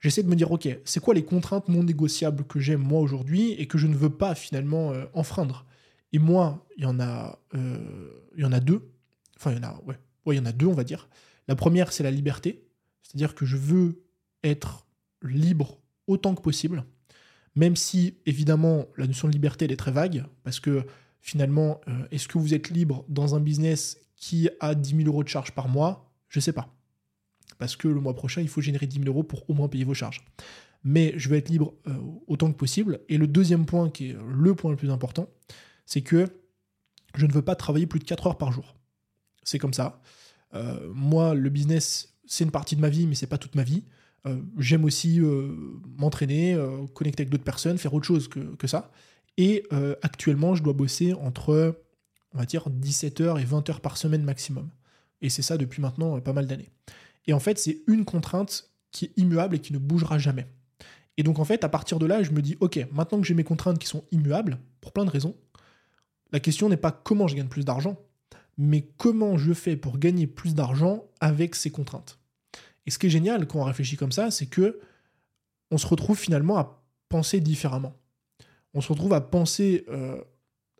j'essaie 0.00 0.22
de 0.22 0.28
me 0.28 0.34
dire, 0.34 0.50
ok, 0.50 0.68
c'est 0.84 1.00
quoi 1.00 1.14
les 1.14 1.24
contraintes 1.24 1.68
non 1.68 1.84
négociables 1.84 2.44
que 2.44 2.58
j'ai 2.58 2.76
moi 2.76 3.00
aujourd'hui 3.00 3.52
et 3.52 3.66
que 3.66 3.78
je 3.78 3.86
ne 3.86 3.94
veux 3.94 4.10
pas 4.10 4.34
finalement 4.34 4.92
euh, 4.92 5.04
enfreindre? 5.14 5.66
Et 6.12 6.18
moi, 6.18 6.66
il 6.76 6.82
y 6.82 6.86
en 6.86 7.00
a, 7.00 7.38
euh, 7.54 8.10
il 8.36 8.42
y 8.42 8.44
en 8.44 8.52
a 8.52 8.60
deux. 8.60 8.90
Enfin, 9.36 9.52
il 9.52 9.56
y 9.56 9.60
en 9.60 9.68
a, 9.68 9.80
ouais, 9.86 9.98
ouais, 10.26 10.34
il 10.34 10.38
y 10.38 10.40
en 10.40 10.46
a 10.46 10.52
deux, 10.52 10.66
on 10.66 10.74
va 10.74 10.84
dire. 10.84 11.08
La 11.48 11.56
première, 11.56 11.92
c'est 11.92 12.02
la 12.02 12.10
liberté. 12.10 12.64
C'est-à-dire 13.02 13.34
que 13.34 13.46
je 13.46 13.56
veux 13.56 14.02
être 14.44 14.86
libre 15.22 15.78
autant 16.06 16.34
que 16.34 16.42
possible. 16.42 16.84
Même 17.54 17.76
si, 17.76 18.16
évidemment, 18.26 18.86
la 18.96 19.06
notion 19.06 19.28
de 19.28 19.32
liberté, 19.32 19.66
elle 19.66 19.72
est 19.72 19.76
très 19.76 19.90
vague, 19.90 20.24
parce 20.42 20.60
que 20.60 20.84
finalement, 21.20 21.80
euh, 21.88 22.06
est-ce 22.10 22.28
que 22.28 22.38
vous 22.38 22.54
êtes 22.54 22.70
libre 22.70 23.04
dans 23.08 23.34
un 23.34 23.40
business 23.40 23.98
qui 24.16 24.48
a 24.60 24.74
10 24.74 24.96
000 24.96 25.08
euros 25.08 25.22
de 25.22 25.28
charges 25.28 25.52
par 25.52 25.68
mois? 25.68 26.12
Je 26.28 26.38
ne 26.38 26.42
sais 26.42 26.52
pas. 26.52 26.74
Parce 27.58 27.76
que 27.76 27.88
le 27.88 28.00
mois 28.00 28.14
prochain, 28.14 28.40
il 28.40 28.48
faut 28.48 28.60
générer 28.60 28.86
10 28.86 29.00
000 29.00 29.08
euros 29.08 29.22
pour 29.22 29.48
au 29.48 29.54
moins 29.54 29.68
payer 29.68 29.84
vos 29.84 29.94
charges. 29.94 30.24
Mais 30.82 31.12
je 31.16 31.28
veux 31.28 31.36
être 31.36 31.48
libre 31.48 31.74
euh, 31.86 31.96
autant 32.26 32.50
que 32.50 32.56
possible. 32.56 33.00
Et 33.08 33.18
le 33.18 33.26
deuxième 33.26 33.66
point, 33.66 33.90
qui 33.90 34.10
est 34.10 34.16
le 34.28 34.54
point 34.54 34.70
le 34.70 34.76
plus 34.76 34.90
important, 34.90 35.28
c'est 35.86 36.02
que 36.02 36.26
je 37.14 37.26
ne 37.26 37.32
veux 37.32 37.42
pas 37.42 37.54
travailler 37.54 37.86
plus 37.86 38.00
de 38.00 38.04
4 38.04 38.28
heures 38.28 38.38
par 38.38 38.50
jour. 38.50 38.74
C'est 39.44 39.58
comme 39.58 39.74
ça. 39.74 40.00
Euh, 40.54 40.90
moi, 40.92 41.34
le 41.34 41.50
business, 41.50 42.14
c'est 42.26 42.44
une 42.44 42.50
partie 42.50 42.76
de 42.76 42.80
ma 42.80 42.88
vie, 42.88 43.06
mais 43.06 43.14
c'est 43.14 43.26
pas 43.26 43.38
toute 43.38 43.54
ma 43.54 43.62
vie. 43.62 43.84
Euh, 44.26 44.40
j'aime 44.58 44.84
aussi 44.84 45.20
euh, 45.20 45.48
m'entraîner, 45.98 46.54
euh, 46.54 46.86
connecter 46.94 47.22
avec 47.22 47.30
d'autres 47.30 47.44
personnes, 47.44 47.78
faire 47.78 47.92
autre 47.94 48.06
chose 48.06 48.28
que, 48.28 48.66
ça. 48.66 48.90
Et 49.38 49.64
actuellement, 50.02 50.54
je 50.54 50.62
dois 50.62 50.74
bosser 50.74 51.14
entre, 51.14 51.80
on 52.34 52.38
va 52.38 52.44
dire, 52.44 52.68
17h 52.68 53.40
et 53.40 53.44
20h 53.44 53.80
par 53.80 53.96
semaine 53.96 54.22
maximum. 54.24 54.68
Et 55.22 55.30
c'est 55.30 55.42
ça 55.42 55.56
depuis 55.56 55.80
maintenant 55.80 56.20
pas 56.20 56.34
mal 56.34 56.46
d'années. 56.46 56.68
Et 57.26 57.32
en 57.32 57.40
fait, 57.40 57.58
c'est 57.58 57.80
une 57.86 58.04
contrainte 58.04 58.70
qui 58.90 59.06
est 59.06 59.12
immuable 59.16 59.56
et 59.56 59.58
qui 59.58 59.72
ne 59.72 59.78
bougera 59.78 60.18
jamais. 60.18 60.46
Et 61.16 61.22
donc 61.22 61.38
en 61.38 61.44
fait, 61.44 61.64
à 61.64 61.70
partir 61.70 61.98
de 61.98 62.04
là, 62.04 62.22
je 62.22 62.30
me 62.32 62.42
dis, 62.42 62.58
ok, 62.60 62.86
maintenant 62.92 63.20
que 63.20 63.26
j'ai 63.26 63.32
mes 63.32 63.42
contraintes 63.42 63.78
qui 63.78 63.86
sont 63.86 64.04
immuables, 64.12 64.58
pour 64.82 64.92
plein 64.92 65.06
de 65.06 65.10
raisons, 65.10 65.34
la 66.30 66.40
question 66.40 66.68
n'est 66.68 66.76
pas 66.76 66.92
comment 66.92 67.26
je 67.26 67.34
gagne 67.34 67.48
plus 67.48 67.64
d'argent, 67.64 67.98
mais 68.58 68.86
comment 68.98 69.38
je 69.38 69.54
fais 69.54 69.76
pour 69.76 69.98
gagner 69.98 70.26
plus 70.26 70.54
d'argent 70.54 71.04
avec 71.20 71.54
ces 71.54 71.70
contraintes. 71.70 72.18
Et 72.86 72.90
ce 72.90 72.98
qui 72.98 73.06
est 73.06 73.10
génial 73.10 73.46
quand 73.46 73.60
on 73.60 73.64
réfléchit 73.64 73.96
comme 73.96 74.12
ça, 74.12 74.30
c'est 74.30 74.46
que 74.46 74.80
on 75.70 75.78
se 75.78 75.86
retrouve 75.86 76.18
finalement 76.18 76.58
à 76.58 76.84
penser 77.08 77.40
différemment. 77.40 77.94
On 78.74 78.80
se 78.80 78.88
retrouve 78.88 79.12
à 79.14 79.20
penser 79.20 79.84
euh, 79.88 80.22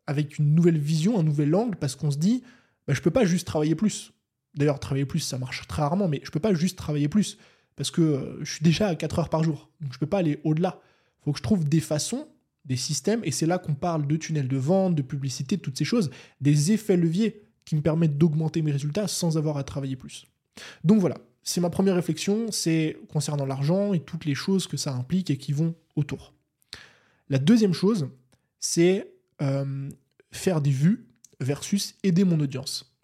avec 0.06 0.38
une 0.38 0.54
nouvelle 0.54 0.78
vision, 0.78 1.18
un 1.18 1.22
nouvel 1.22 1.54
angle, 1.54 1.76
parce 1.76 1.96
qu'on 1.96 2.10
se 2.10 2.18
dit, 2.18 2.42
bah, 2.86 2.94
je 2.94 3.00
peux 3.00 3.10
pas 3.10 3.24
juste 3.24 3.46
travailler 3.46 3.74
plus. 3.74 4.12
D'ailleurs, 4.54 4.80
travailler 4.80 5.06
plus, 5.06 5.20
ça 5.20 5.38
marche 5.38 5.66
très 5.66 5.82
rarement, 5.82 6.08
mais 6.08 6.20
je 6.24 6.30
peux 6.30 6.40
pas 6.40 6.54
juste 6.54 6.76
travailler 6.76 7.08
plus, 7.08 7.38
parce 7.76 7.90
que 7.90 8.02
euh, 8.02 8.44
je 8.44 8.52
suis 8.52 8.62
déjà 8.62 8.88
à 8.88 8.94
4 8.94 9.18
heures 9.18 9.28
par 9.30 9.42
jour, 9.42 9.70
donc 9.80 9.92
je 9.92 9.98
peux 9.98 10.06
pas 10.06 10.18
aller 10.18 10.40
au-delà. 10.44 10.80
Il 11.20 11.24
faut 11.24 11.32
que 11.32 11.38
je 11.38 11.42
trouve 11.42 11.68
des 11.68 11.80
façons, 11.80 12.28
des 12.64 12.76
systèmes, 12.76 13.20
et 13.24 13.30
c'est 13.30 13.46
là 13.46 13.58
qu'on 13.58 13.74
parle 13.74 14.06
de 14.06 14.16
tunnels 14.16 14.48
de 14.48 14.56
vente, 14.56 14.94
de 14.94 15.02
publicité, 15.02 15.56
de 15.56 15.62
toutes 15.62 15.78
ces 15.78 15.84
choses, 15.84 16.10
des 16.40 16.72
effets 16.72 16.96
leviers 16.96 17.42
qui 17.64 17.76
me 17.76 17.80
permettent 17.80 18.18
d'augmenter 18.18 18.60
mes 18.60 18.72
résultats 18.72 19.08
sans 19.08 19.38
avoir 19.38 19.56
à 19.56 19.64
travailler 19.64 19.96
plus. 19.96 20.26
Donc 20.84 21.00
voilà, 21.00 21.16
c'est 21.42 21.60
ma 21.60 21.70
première 21.70 21.94
réflexion, 21.94 22.50
c'est 22.50 22.98
concernant 23.08 23.46
l'argent 23.46 23.92
et 23.92 24.00
toutes 24.00 24.24
les 24.24 24.34
choses 24.34 24.66
que 24.66 24.76
ça 24.76 24.92
implique 24.92 25.30
et 25.30 25.38
qui 25.38 25.52
vont 25.52 25.74
autour. 25.96 26.32
La 27.28 27.38
deuxième 27.38 27.72
chose, 27.72 28.08
c'est 28.58 29.12
euh, 29.40 29.88
faire 30.30 30.60
des 30.60 30.70
vues 30.70 31.06
versus 31.40 31.96
aider 32.02 32.24
mon 32.24 32.38
audience. 32.40 32.94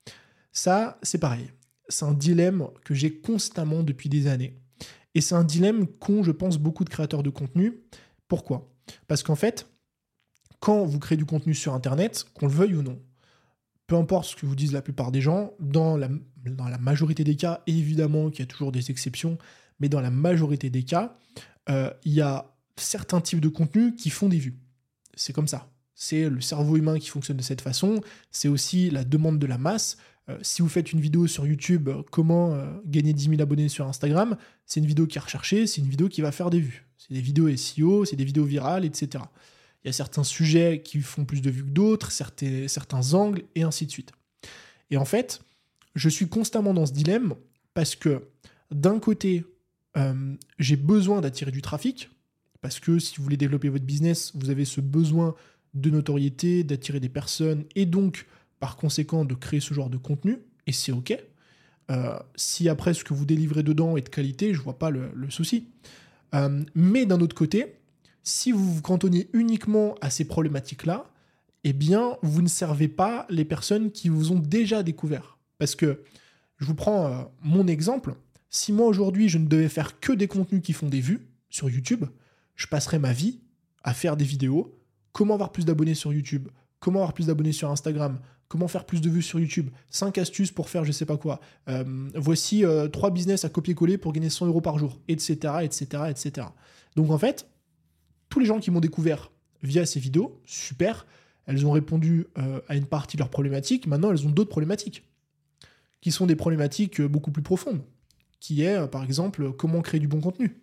Ça, 0.52 0.98
c'est 1.02 1.18
pareil. 1.18 1.50
C'est 1.88 2.04
un 2.04 2.14
dilemme 2.14 2.68
que 2.84 2.94
j'ai 2.94 3.12
constamment 3.12 3.82
depuis 3.82 4.08
des 4.08 4.26
années. 4.26 4.54
Et 5.14 5.20
c'est 5.20 5.34
un 5.34 5.44
dilemme 5.44 5.86
qu'ont, 5.86 6.22
je 6.22 6.30
pense, 6.30 6.58
beaucoup 6.58 6.84
de 6.84 6.90
créateurs 6.90 7.22
de 7.22 7.30
contenu. 7.30 7.80
Pourquoi? 8.28 8.68
Parce 9.06 9.22
qu'en 9.22 9.34
fait, 9.34 9.66
quand 10.60 10.84
vous 10.84 10.98
créez 10.98 11.16
du 11.16 11.24
contenu 11.24 11.54
sur 11.54 11.74
Internet, 11.74 12.24
qu'on 12.34 12.46
le 12.46 12.52
veuille 12.52 12.74
ou 12.74 12.82
non, 12.82 13.00
peu 13.88 13.96
importe 13.96 14.28
ce 14.28 14.36
que 14.36 14.46
vous 14.46 14.54
disent 14.54 14.72
la 14.72 14.82
plupart 14.82 15.10
des 15.10 15.22
gens, 15.22 15.54
dans 15.58 15.96
la, 15.96 16.08
dans 16.44 16.68
la 16.68 16.78
majorité 16.78 17.24
des 17.24 17.36
cas, 17.36 17.62
évidemment 17.66 18.30
qu'il 18.30 18.40
y 18.40 18.42
a 18.42 18.46
toujours 18.46 18.70
des 18.70 18.90
exceptions, 18.90 19.38
mais 19.80 19.88
dans 19.88 20.02
la 20.02 20.10
majorité 20.10 20.68
des 20.68 20.84
cas, 20.84 21.16
euh, 21.70 21.90
il 22.04 22.12
y 22.12 22.20
a 22.20 22.54
certains 22.76 23.20
types 23.22 23.40
de 23.40 23.48
contenus 23.48 23.94
qui 23.96 24.10
font 24.10 24.28
des 24.28 24.38
vues. 24.38 24.58
C'est 25.14 25.32
comme 25.32 25.48
ça. 25.48 25.70
C'est 25.94 26.28
le 26.28 26.42
cerveau 26.42 26.76
humain 26.76 26.98
qui 26.98 27.08
fonctionne 27.08 27.38
de 27.38 27.42
cette 27.42 27.62
façon. 27.62 28.00
C'est 28.30 28.48
aussi 28.48 28.90
la 28.90 29.04
demande 29.04 29.38
de 29.38 29.46
la 29.46 29.56
masse. 29.56 29.96
Euh, 30.28 30.38
si 30.42 30.60
vous 30.60 30.68
faites 30.68 30.92
une 30.92 31.00
vidéo 31.00 31.26
sur 31.26 31.46
YouTube, 31.46 31.88
euh, 31.88 32.02
comment 32.10 32.58
gagner 32.84 33.14
10 33.14 33.30
000 33.30 33.40
abonnés 33.40 33.70
sur 33.70 33.88
Instagram, 33.88 34.36
c'est 34.66 34.80
une 34.80 34.86
vidéo 34.86 35.06
qui 35.06 35.16
est 35.16 35.22
recherchée, 35.22 35.66
c'est 35.66 35.80
une 35.80 35.88
vidéo 35.88 36.10
qui 36.10 36.20
va 36.20 36.30
faire 36.30 36.50
des 36.50 36.60
vues. 36.60 36.86
C'est 36.98 37.14
des 37.14 37.22
vidéos 37.22 37.48
SEO, 37.56 38.04
c'est 38.04 38.16
des 38.16 38.24
vidéos 38.24 38.44
virales, 38.44 38.84
etc. 38.84 39.24
Il 39.84 39.88
y 39.88 39.90
a 39.90 39.92
certains 39.92 40.24
sujets 40.24 40.82
qui 40.82 41.00
font 41.00 41.24
plus 41.24 41.40
de 41.40 41.50
vues 41.50 41.64
que 41.64 41.70
d'autres, 41.70 42.10
certains, 42.10 42.68
certains 42.68 43.14
angles, 43.14 43.42
et 43.54 43.62
ainsi 43.62 43.86
de 43.86 43.90
suite. 43.90 44.12
Et 44.90 44.96
en 44.96 45.04
fait, 45.04 45.40
je 45.94 46.08
suis 46.08 46.28
constamment 46.28 46.74
dans 46.74 46.86
ce 46.86 46.92
dilemme 46.92 47.34
parce 47.74 47.94
que 47.94 48.22
d'un 48.70 48.98
côté, 48.98 49.44
euh, 49.96 50.34
j'ai 50.58 50.76
besoin 50.76 51.20
d'attirer 51.20 51.50
du 51.50 51.62
trafic, 51.62 52.10
parce 52.60 52.80
que 52.80 52.98
si 52.98 53.16
vous 53.16 53.22
voulez 53.22 53.36
développer 53.36 53.68
votre 53.68 53.84
business, 53.84 54.32
vous 54.34 54.50
avez 54.50 54.64
ce 54.64 54.80
besoin 54.80 55.34
de 55.74 55.90
notoriété, 55.90 56.64
d'attirer 56.64 57.00
des 57.00 57.08
personnes, 57.08 57.64
et 57.74 57.86
donc, 57.86 58.26
par 58.60 58.76
conséquent, 58.76 59.24
de 59.24 59.34
créer 59.34 59.60
ce 59.60 59.74
genre 59.74 59.90
de 59.90 59.96
contenu, 59.96 60.38
et 60.66 60.72
c'est 60.72 60.92
OK. 60.92 61.16
Euh, 61.90 62.18
si 62.36 62.68
après 62.68 62.92
ce 62.94 63.04
que 63.04 63.14
vous 63.14 63.24
délivrez 63.24 63.62
dedans 63.62 63.96
est 63.96 64.02
de 64.02 64.08
qualité, 64.08 64.52
je 64.52 64.60
vois 64.60 64.78
pas 64.78 64.90
le, 64.90 65.10
souci. 65.30 65.68
Euh, 66.34 66.62
mais 66.74 67.06
d'un 67.06 67.20
autre 67.20 67.34
côté, 67.34 67.74
si 68.22 68.52
vous 68.52 68.74
vous 68.74 68.82
cantonnez 68.82 69.28
uniquement 69.32 69.94
à 70.00 70.10
ces 70.10 70.24
problématiques-là, 70.24 71.10
eh 71.64 71.72
bien, 71.72 72.16
vous 72.22 72.42
ne 72.42 72.48
servez 72.48 72.88
pas 72.88 73.26
les 73.30 73.44
personnes 73.44 73.90
qui 73.90 74.08
vous 74.08 74.32
ont 74.32 74.38
déjà 74.38 74.82
découvert. 74.82 75.38
Parce 75.58 75.74
que, 75.74 76.02
je 76.58 76.66
vous 76.66 76.74
prends 76.74 77.06
euh, 77.06 77.22
mon 77.42 77.66
exemple, 77.66 78.14
si 78.50 78.72
moi 78.72 78.86
aujourd'hui 78.86 79.28
je 79.28 79.38
ne 79.38 79.46
devais 79.46 79.68
faire 79.68 80.00
que 80.00 80.12
des 80.12 80.28
contenus 80.28 80.62
qui 80.62 80.72
font 80.72 80.88
des 80.88 81.00
vues 81.00 81.28
sur 81.50 81.70
YouTube, 81.70 82.04
je 82.56 82.66
passerais 82.66 82.98
ma 82.98 83.12
vie 83.12 83.40
à 83.82 83.94
faire 83.94 84.16
des 84.16 84.24
vidéos, 84.24 84.76
comment 85.12 85.34
avoir 85.34 85.52
plus 85.52 85.64
d'abonnés 85.64 85.94
sur 85.94 86.12
YouTube, 86.12 86.48
comment 86.80 87.00
avoir 87.00 87.12
plus 87.12 87.26
d'abonnés 87.26 87.52
sur 87.52 87.70
Instagram, 87.70 88.18
comment 88.48 88.68
faire 88.68 88.84
plus 88.84 89.00
de 89.00 89.10
vues 89.10 89.22
sur 89.22 89.38
YouTube, 89.38 89.70
5 89.90 90.18
astuces 90.18 90.50
pour 90.50 90.68
faire 90.68 90.84
je 90.84 90.92
sais 90.92 91.06
pas 91.06 91.16
quoi, 91.16 91.40
euh, 91.68 91.84
voici 92.14 92.64
euh, 92.64 92.88
trois 92.88 93.08
3 93.08 93.10
business 93.10 93.44
à 93.44 93.48
copier-coller 93.48 93.98
pour 93.98 94.12
gagner 94.12 94.30
100 94.30 94.46
euros 94.46 94.60
par 94.60 94.78
jour, 94.78 94.98
etc., 95.08 95.36
etc., 95.62 95.86
etc. 96.10 96.46
Donc 96.96 97.10
en 97.10 97.18
fait, 97.18 97.48
tous 98.28 98.40
les 98.40 98.46
gens 98.46 98.60
qui 98.60 98.70
m'ont 98.70 98.80
découvert 98.80 99.30
via 99.62 99.86
ces 99.86 100.00
vidéos, 100.00 100.40
super, 100.44 101.06
elles 101.46 101.66
ont 101.66 101.72
répondu 101.72 102.26
euh, 102.38 102.60
à 102.68 102.76
une 102.76 102.86
partie 102.86 103.16
de 103.16 103.22
leurs 103.22 103.30
problématiques, 103.30 103.86
maintenant 103.86 104.10
elles 104.10 104.26
ont 104.26 104.30
d'autres 104.30 104.50
problématiques, 104.50 105.04
qui 106.00 106.12
sont 106.12 106.26
des 106.26 106.36
problématiques 106.36 107.00
euh, 107.00 107.08
beaucoup 107.08 107.30
plus 107.30 107.42
profondes, 107.42 107.82
qui 108.40 108.62
est 108.62 108.76
euh, 108.76 108.86
par 108.86 109.02
exemple 109.02 109.52
comment 109.52 109.80
créer 109.80 110.00
du 110.00 110.08
bon 110.08 110.20
contenu, 110.20 110.60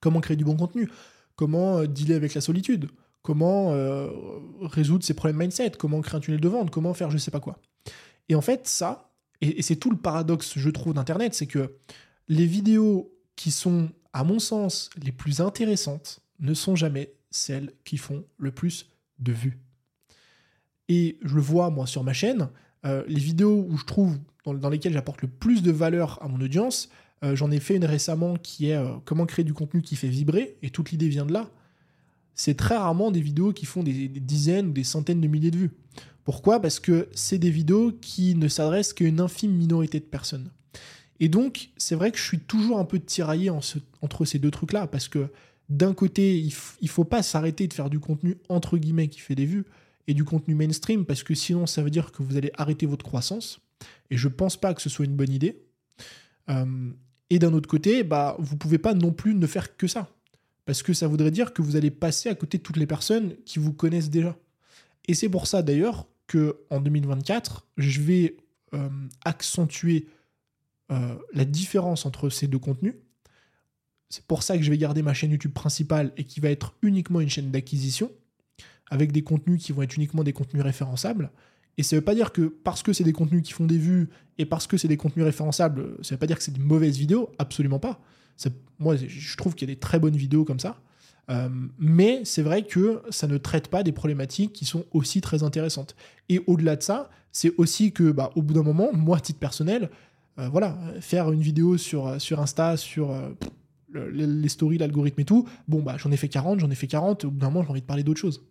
comment 0.00 0.20
créer 0.20 0.36
du 0.36 0.44
bon 0.44 0.56
contenu, 0.56 0.88
comment 1.34 1.84
dealer 1.84 2.16
avec 2.16 2.34
la 2.34 2.40
solitude, 2.40 2.88
comment 3.22 3.72
résoudre 4.62 5.04
ses 5.04 5.12
problèmes 5.12 5.38
mindset, 5.38 5.72
comment 5.72 6.00
créer 6.00 6.16
un 6.16 6.20
tunnel 6.20 6.40
de 6.40 6.48
vente, 6.48 6.70
comment 6.70 6.94
faire 6.94 7.10
je 7.10 7.18
sais 7.18 7.32
pas 7.32 7.40
quoi. 7.40 7.58
Et 8.28 8.34
en 8.34 8.40
fait, 8.40 8.66
ça, 8.68 9.12
et, 9.40 9.62
c'est 9.62 9.76
tout 9.76 9.90
le 9.90 9.96
paradoxe, 9.96 10.52
je 10.56 10.70
trouve, 10.70 10.94
d'Internet, 10.94 11.34
c'est 11.34 11.46
que 11.46 11.76
les 12.28 12.46
vidéos 12.46 13.12
qui 13.34 13.50
sont, 13.50 13.90
à 14.12 14.24
mon 14.24 14.38
sens, 14.38 14.90
les 15.02 15.12
plus 15.12 15.40
intéressantes 15.40 16.20
ne 16.40 16.54
sont 16.54 16.76
jamais 16.76 17.12
celles 17.30 17.72
qui 17.84 17.96
font 17.96 18.24
le 18.38 18.50
plus 18.50 18.90
de 19.18 19.32
vues. 19.32 19.58
Et 20.88 21.18
je 21.22 21.34
le 21.34 21.40
vois, 21.40 21.70
moi, 21.70 21.86
sur 21.86 22.04
ma 22.04 22.12
chaîne, 22.12 22.48
euh, 22.84 23.02
les 23.08 23.20
vidéos 23.20 23.66
où 23.68 23.76
je 23.76 23.84
trouve, 23.84 24.18
dans, 24.44 24.68
lesquelles 24.68 24.92
j'apporte 24.92 25.22
le 25.22 25.28
plus 25.28 25.62
de 25.62 25.72
valeur 25.72 26.22
à 26.22 26.28
mon 26.28 26.40
audience, 26.40 26.88
euh, 27.24 27.34
j'en 27.34 27.50
ai 27.50 27.58
fait 27.58 27.76
une 27.76 27.84
récemment 27.84 28.36
qui 28.36 28.70
est 28.70 28.80
comment 29.04 29.26
créer 29.26 29.44
du 29.44 29.54
contenu 29.54 29.82
qui 29.82 29.96
fait 29.96 30.08
vibrer, 30.08 30.56
et 30.62 30.70
toute 30.70 30.90
l'idée 30.90 31.08
vient 31.08 31.26
de 31.26 31.32
là 31.32 31.50
c'est 32.36 32.54
très 32.54 32.76
rarement 32.76 33.10
des 33.10 33.20
vidéos 33.20 33.52
qui 33.52 33.64
font 33.64 33.82
des, 33.82 34.08
dizaines 34.08 34.68
ou 34.68 34.72
des 34.72 34.84
centaines 34.84 35.20
de 35.20 35.26
milliers 35.26 35.50
de 35.50 35.56
vues. 35.56 35.70
Pourquoi? 36.22 36.60
Parce 36.60 36.78
que 36.78 37.08
c'est 37.14 37.38
des 37.38 37.50
vidéos 37.50 37.92
qui 37.92 38.34
ne 38.34 38.46
s'adressent 38.46 38.92
qu'à 38.92 39.06
une 39.06 39.20
infime 39.20 39.52
minorité 39.52 39.98
de 39.98 40.04
personnes. 40.04 40.50
Et 41.18 41.28
donc, 41.28 41.70
c'est 41.78 41.94
vrai 41.94 42.12
que 42.12 42.18
je 42.18 42.24
suis 42.24 42.40
toujours 42.40 42.78
un 42.78 42.84
peu 42.84 43.00
tiraillé 43.00 43.48
entre 43.48 44.24
ces 44.26 44.38
deux 44.38 44.50
trucs-là, 44.50 44.86
parce 44.86 45.08
que 45.08 45.30
d'un 45.68 45.94
côté, 45.94 46.38
il, 46.38 46.52
ne 46.82 46.88
faut 46.88 47.04
pas 47.04 47.22
s'arrêter 47.22 47.66
de 47.66 47.72
faire 47.72 47.90
du 47.90 47.98
contenu 47.98 48.36
entre 48.48 48.78
guillemets 48.78 49.08
qui 49.08 49.20
fait 49.20 49.34
des 49.34 49.46
vues 49.46 49.64
et 50.06 50.14
du 50.14 50.24
contenu 50.24 50.54
mainstream, 50.54 51.04
parce 51.04 51.22
que 51.24 51.34
sinon, 51.34 51.66
ça 51.66 51.82
veut 51.82 51.90
dire 51.90 52.12
que 52.12 52.22
vous 52.22 52.36
allez 52.36 52.52
arrêter 52.56 52.86
votre 52.86 53.04
croissance. 53.04 53.58
Et 54.10 54.16
je 54.16 54.28
pense 54.28 54.56
pas 54.56 54.72
que 54.72 54.80
ce 54.80 54.88
soit 54.88 55.04
une 55.04 55.16
bonne 55.16 55.32
idée. 55.32 55.64
Et 57.28 57.38
d'un 57.40 57.52
autre 57.52 57.68
côté, 57.68 58.04
bah, 58.04 58.36
vous 58.38 58.56
pouvez 58.56 58.78
pas 58.78 58.94
non 58.94 59.12
plus 59.12 59.34
ne 59.34 59.46
faire 59.46 59.76
que 59.76 59.88
ça 59.88 60.08
parce 60.64 60.82
que 60.82 60.92
ça 60.92 61.06
voudrait 61.06 61.30
dire 61.30 61.54
que 61.54 61.62
vous 61.62 61.76
allez 61.76 61.90
passer 61.90 62.28
à 62.28 62.34
côté 62.34 62.58
de 62.58 62.62
toutes 62.62 62.76
les 62.76 62.86
personnes 62.86 63.36
qui 63.44 63.58
vous 63.58 63.72
connaissent 63.72 64.10
déjà. 64.10 64.36
Et 65.06 65.14
c'est 65.14 65.28
pour 65.28 65.46
ça 65.46 65.62
d'ailleurs 65.62 66.06
que 66.26 66.58
en 66.70 66.80
2024, 66.80 67.66
je 67.76 68.00
vais 68.00 68.36
accentuer 69.24 70.08
la 70.90 71.44
différence 71.44 72.04
entre 72.04 72.28
ces 72.30 72.48
deux 72.48 72.58
contenus. 72.58 72.94
C'est 74.08 74.24
pour 74.24 74.42
ça 74.42 74.56
que 74.56 74.62
je 74.62 74.70
vais 74.70 74.78
garder 74.78 75.02
ma 75.02 75.14
chaîne 75.14 75.30
YouTube 75.30 75.52
principale 75.52 76.12
et 76.16 76.24
qui 76.24 76.40
va 76.40 76.50
être 76.50 76.74
uniquement 76.82 77.20
une 77.20 77.28
chaîne 77.28 77.50
d'acquisition, 77.50 78.10
avec 78.90 79.12
des 79.12 79.22
contenus 79.22 79.62
qui 79.62 79.72
vont 79.72 79.82
être 79.82 79.96
uniquement 79.96 80.22
des 80.22 80.32
contenus 80.32 80.62
référençables. 80.62 81.30
Et 81.78 81.82
ça 81.82 81.96
ne 81.96 82.00
veut 82.00 82.04
pas 82.04 82.14
dire 82.14 82.32
que 82.32 82.42
parce 82.42 82.82
que 82.82 82.92
c'est 82.92 83.04
des 83.04 83.12
contenus 83.12 83.42
qui 83.42 83.52
font 83.52 83.66
des 83.66 83.78
vues 83.78 84.08
et 84.38 84.46
parce 84.46 84.66
que 84.66 84.76
c'est 84.76 84.88
des 84.88 84.96
contenus 84.96 85.24
référençables, 85.24 85.96
ça 86.02 86.14
ne 86.14 86.16
veut 86.16 86.18
pas 86.18 86.26
dire 86.26 86.38
que 86.38 86.42
c'est 86.42 86.54
de 86.54 86.62
mauvaises 86.62 86.96
vidéos, 86.96 87.30
absolument 87.38 87.78
pas 87.78 88.00
moi, 88.78 88.96
je 88.96 89.36
trouve 89.36 89.54
qu'il 89.54 89.68
y 89.68 89.72
a 89.72 89.74
des 89.74 89.80
très 89.80 89.98
bonnes 89.98 90.16
vidéos 90.16 90.44
comme 90.44 90.60
ça. 90.60 90.76
Euh, 91.28 91.48
mais 91.78 92.20
c'est 92.24 92.42
vrai 92.42 92.62
que 92.62 93.02
ça 93.10 93.26
ne 93.26 93.36
traite 93.36 93.68
pas 93.68 93.82
des 93.82 93.92
problématiques 93.92 94.52
qui 94.52 94.64
sont 94.64 94.84
aussi 94.92 95.20
très 95.20 95.42
intéressantes. 95.42 95.96
Et 96.28 96.42
au-delà 96.46 96.76
de 96.76 96.82
ça, 96.82 97.10
c'est 97.32 97.52
aussi 97.58 97.92
que, 97.92 98.12
bah, 98.12 98.30
au 98.36 98.42
bout 98.42 98.54
d'un 98.54 98.62
moment, 98.62 98.90
moi, 98.92 99.18
titre 99.18 99.40
personnel, 99.40 99.90
euh, 100.38 100.48
voilà, 100.48 100.78
faire 101.00 101.32
une 101.32 101.40
vidéo 101.40 101.78
sur, 101.78 102.20
sur 102.20 102.40
Insta, 102.40 102.76
sur 102.76 103.10
euh, 103.10 103.30
les 103.92 104.48
stories, 104.48 104.78
l'algorithme 104.78 105.20
et 105.20 105.24
tout, 105.24 105.48
bon, 105.68 105.82
bah, 105.82 105.96
j'en 105.98 106.10
ai 106.10 106.16
fait 106.16 106.28
40, 106.28 106.60
j'en 106.60 106.70
ai 106.70 106.74
fait 106.74 106.86
40, 106.86 107.24
au 107.24 107.30
bout 107.30 107.38
d'un 107.38 107.50
moment, 107.50 107.62
j'ai 107.62 107.70
envie 107.70 107.80
de 107.80 107.86
parler 107.86 108.02
d'autre 108.02 108.20
chose. 108.20 108.44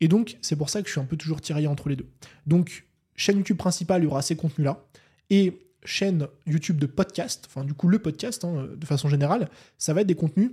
Et 0.00 0.08
donc, 0.08 0.38
c'est 0.40 0.56
pour 0.56 0.70
ça 0.70 0.80
que 0.82 0.88
je 0.88 0.92
suis 0.92 1.00
un 1.00 1.04
peu 1.04 1.16
toujours 1.16 1.40
tiraillé 1.40 1.66
entre 1.66 1.88
les 1.88 1.96
deux. 1.96 2.06
Donc, 2.46 2.86
chaîne 3.16 3.36
YouTube 3.38 3.56
principale, 3.56 4.02
il 4.02 4.04
y 4.04 4.08
aura 4.08 4.22
ces 4.22 4.36
contenus-là. 4.36 4.86
Et 5.30 5.68
chaîne 5.84 6.26
YouTube 6.46 6.78
de 6.78 6.86
podcast, 6.86 7.44
enfin 7.48 7.64
du 7.64 7.74
coup 7.74 7.88
le 7.88 7.98
podcast 7.98 8.44
hein, 8.44 8.68
de 8.76 8.86
façon 8.86 9.08
générale, 9.08 9.48
ça 9.78 9.94
va 9.94 10.02
être 10.02 10.06
des 10.06 10.14
contenus 10.14 10.50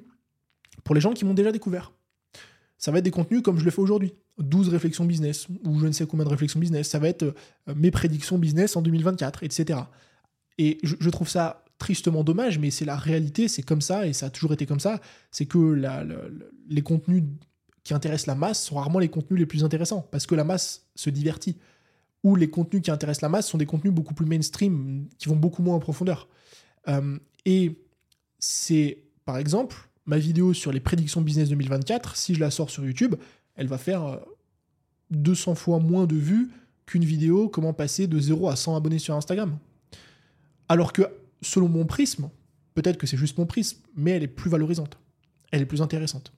pour 0.84 0.96
les 0.96 1.02
gens 1.02 1.14
qui 1.14 1.26
m'ont 1.26 1.34
déjà 1.34 1.52
découvert. 1.52 1.92
Ça 2.78 2.92
va 2.92 3.00
être 3.00 3.06
des 3.06 3.12
contenus 3.12 3.42
comme 3.42 3.60
je 3.60 3.66
le 3.66 3.72
fais 3.72 3.82
aujourd'hui. 3.82 4.14
12 4.38 4.70
réflexions 4.70 5.06
business, 5.06 5.48
ou 5.64 5.80
je 5.80 5.88
ne 5.88 5.94
sais 5.94 6.06
combien 6.06 6.26
de 6.26 6.30
réflexions 6.30 6.60
business. 6.60 6.90
Ça 6.90 7.00
va 7.00 7.08
être 7.08 7.24
euh, 7.24 7.34
mes 7.76 7.90
prédictions 7.90 8.38
business 8.38 8.76
en 8.76 8.82
2024, 8.82 9.44
etc. 9.44 9.80
Et 10.58 10.78
je, 10.84 11.10
trouve 11.10 11.30
ça 11.30 11.65
tristement 11.78 12.24
dommage, 12.24 12.60
mais 12.60 12.72
c'est 12.72 12.86
la 12.86 12.96
réalité, 12.96 13.48
c'est 13.48 13.64
comme 13.64 13.82
ça, 13.82 14.08
et 14.08 14.14
ça 14.14 14.28
a 14.28 14.30
toujours 14.30 14.54
été 14.54 14.66
comme 14.66 14.80
ça. 14.80 15.02
C'est 15.32 15.46
que 15.46 15.82
les 16.70 16.82
contenus 16.82 17.24
qui 17.84 17.94
intéressent 17.94 18.28
la 18.28 18.36
masse 18.36 18.64
sont 18.64 18.76
rarement 18.76 19.00
les 19.00 19.10
contenus 19.10 19.40
les 19.40 19.46
plus 19.46 19.64
intéressants, 19.64 20.08
parce 20.12 20.26
que 20.26 20.36
la 20.36 20.44
masse 20.44 20.86
se 20.96 21.10
divertit 21.10 21.58
où 22.24 22.36
les 22.36 22.50
contenus 22.50 22.82
qui 22.82 22.90
intéressent 22.90 23.22
la 23.22 23.30
masse 23.30 23.48
sont 23.48 23.60
des 23.60 23.68
contenus 23.68 23.94
beaucoup 23.94 24.16
plus 24.16 24.26
mainstream, 24.26 25.08
qui 25.20 25.30
vont 25.30 25.36
beaucoup 25.36 25.62
moins 25.62 25.76
en 25.76 25.80
profondeur. 25.80 26.28
Euh, 26.88 27.20
et 27.46 27.80
c'est, 28.40 29.04
par 29.26 29.38
exemple, 29.38 29.76
ma 30.08 30.18
vidéo 30.18 30.54
sur 30.54 30.72
les 30.72 30.80
prédictions 30.80 31.22
business 31.22 31.50
2024, 31.50 32.16
si 32.16 32.34
je 32.34 32.40
la 32.40 32.50
sors 32.50 32.72
sur 32.72 32.84
YouTube, 32.84 33.16
elle 33.56 33.68
va 33.68 33.78
faire 33.78 34.20
200 35.12 35.52
euh, 35.52 35.56
fois 35.56 35.80
moins 35.80 36.08
de 36.08 36.16
vues 36.16 36.50
qu'une 36.88 37.06
vidéo 37.06 37.48
comment 37.48 37.74
passer 37.74 38.08
de 38.08 38.20
0 38.20 38.50
à 38.50 38.56
100 38.56 38.76
abonnés 38.76 39.00
sur 39.00 39.16
Instagram. 39.16 39.58
Alors 40.68 40.94
que, 40.94 41.04
selon 41.46 41.70
mon 41.70 41.86
prisme, 41.86 42.30
peut-être 42.74 42.98
que 42.98 43.08
c'est 43.08 43.18
juste 43.18 43.38
mon 43.38 43.46
prisme, 43.46 43.80
mais 43.96 44.12
elle 44.12 44.24
est 44.24 44.28
plus 44.28 44.50
valorisante. 44.50 44.98
Elle 45.52 45.62
est 45.62 45.66
plus 45.66 45.82
intéressante. 45.82 46.34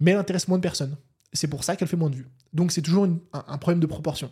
Mais 0.00 0.12
elle 0.12 0.18
intéresse 0.18 0.48
moins 0.48 0.58
de 0.58 0.62
personnes. 0.62 0.96
C'est 1.32 1.48
pour 1.48 1.64
ça 1.64 1.76
qu'elle 1.76 1.88
fait 1.88 1.96
moins 1.96 2.10
de 2.10 2.16
vues. 2.16 2.28
Donc 2.52 2.72
c'est 2.72 2.82
toujours 2.82 3.06
un, 3.32 3.58
problème 3.58 3.80
de 3.80 3.86
proportion. 3.86 4.30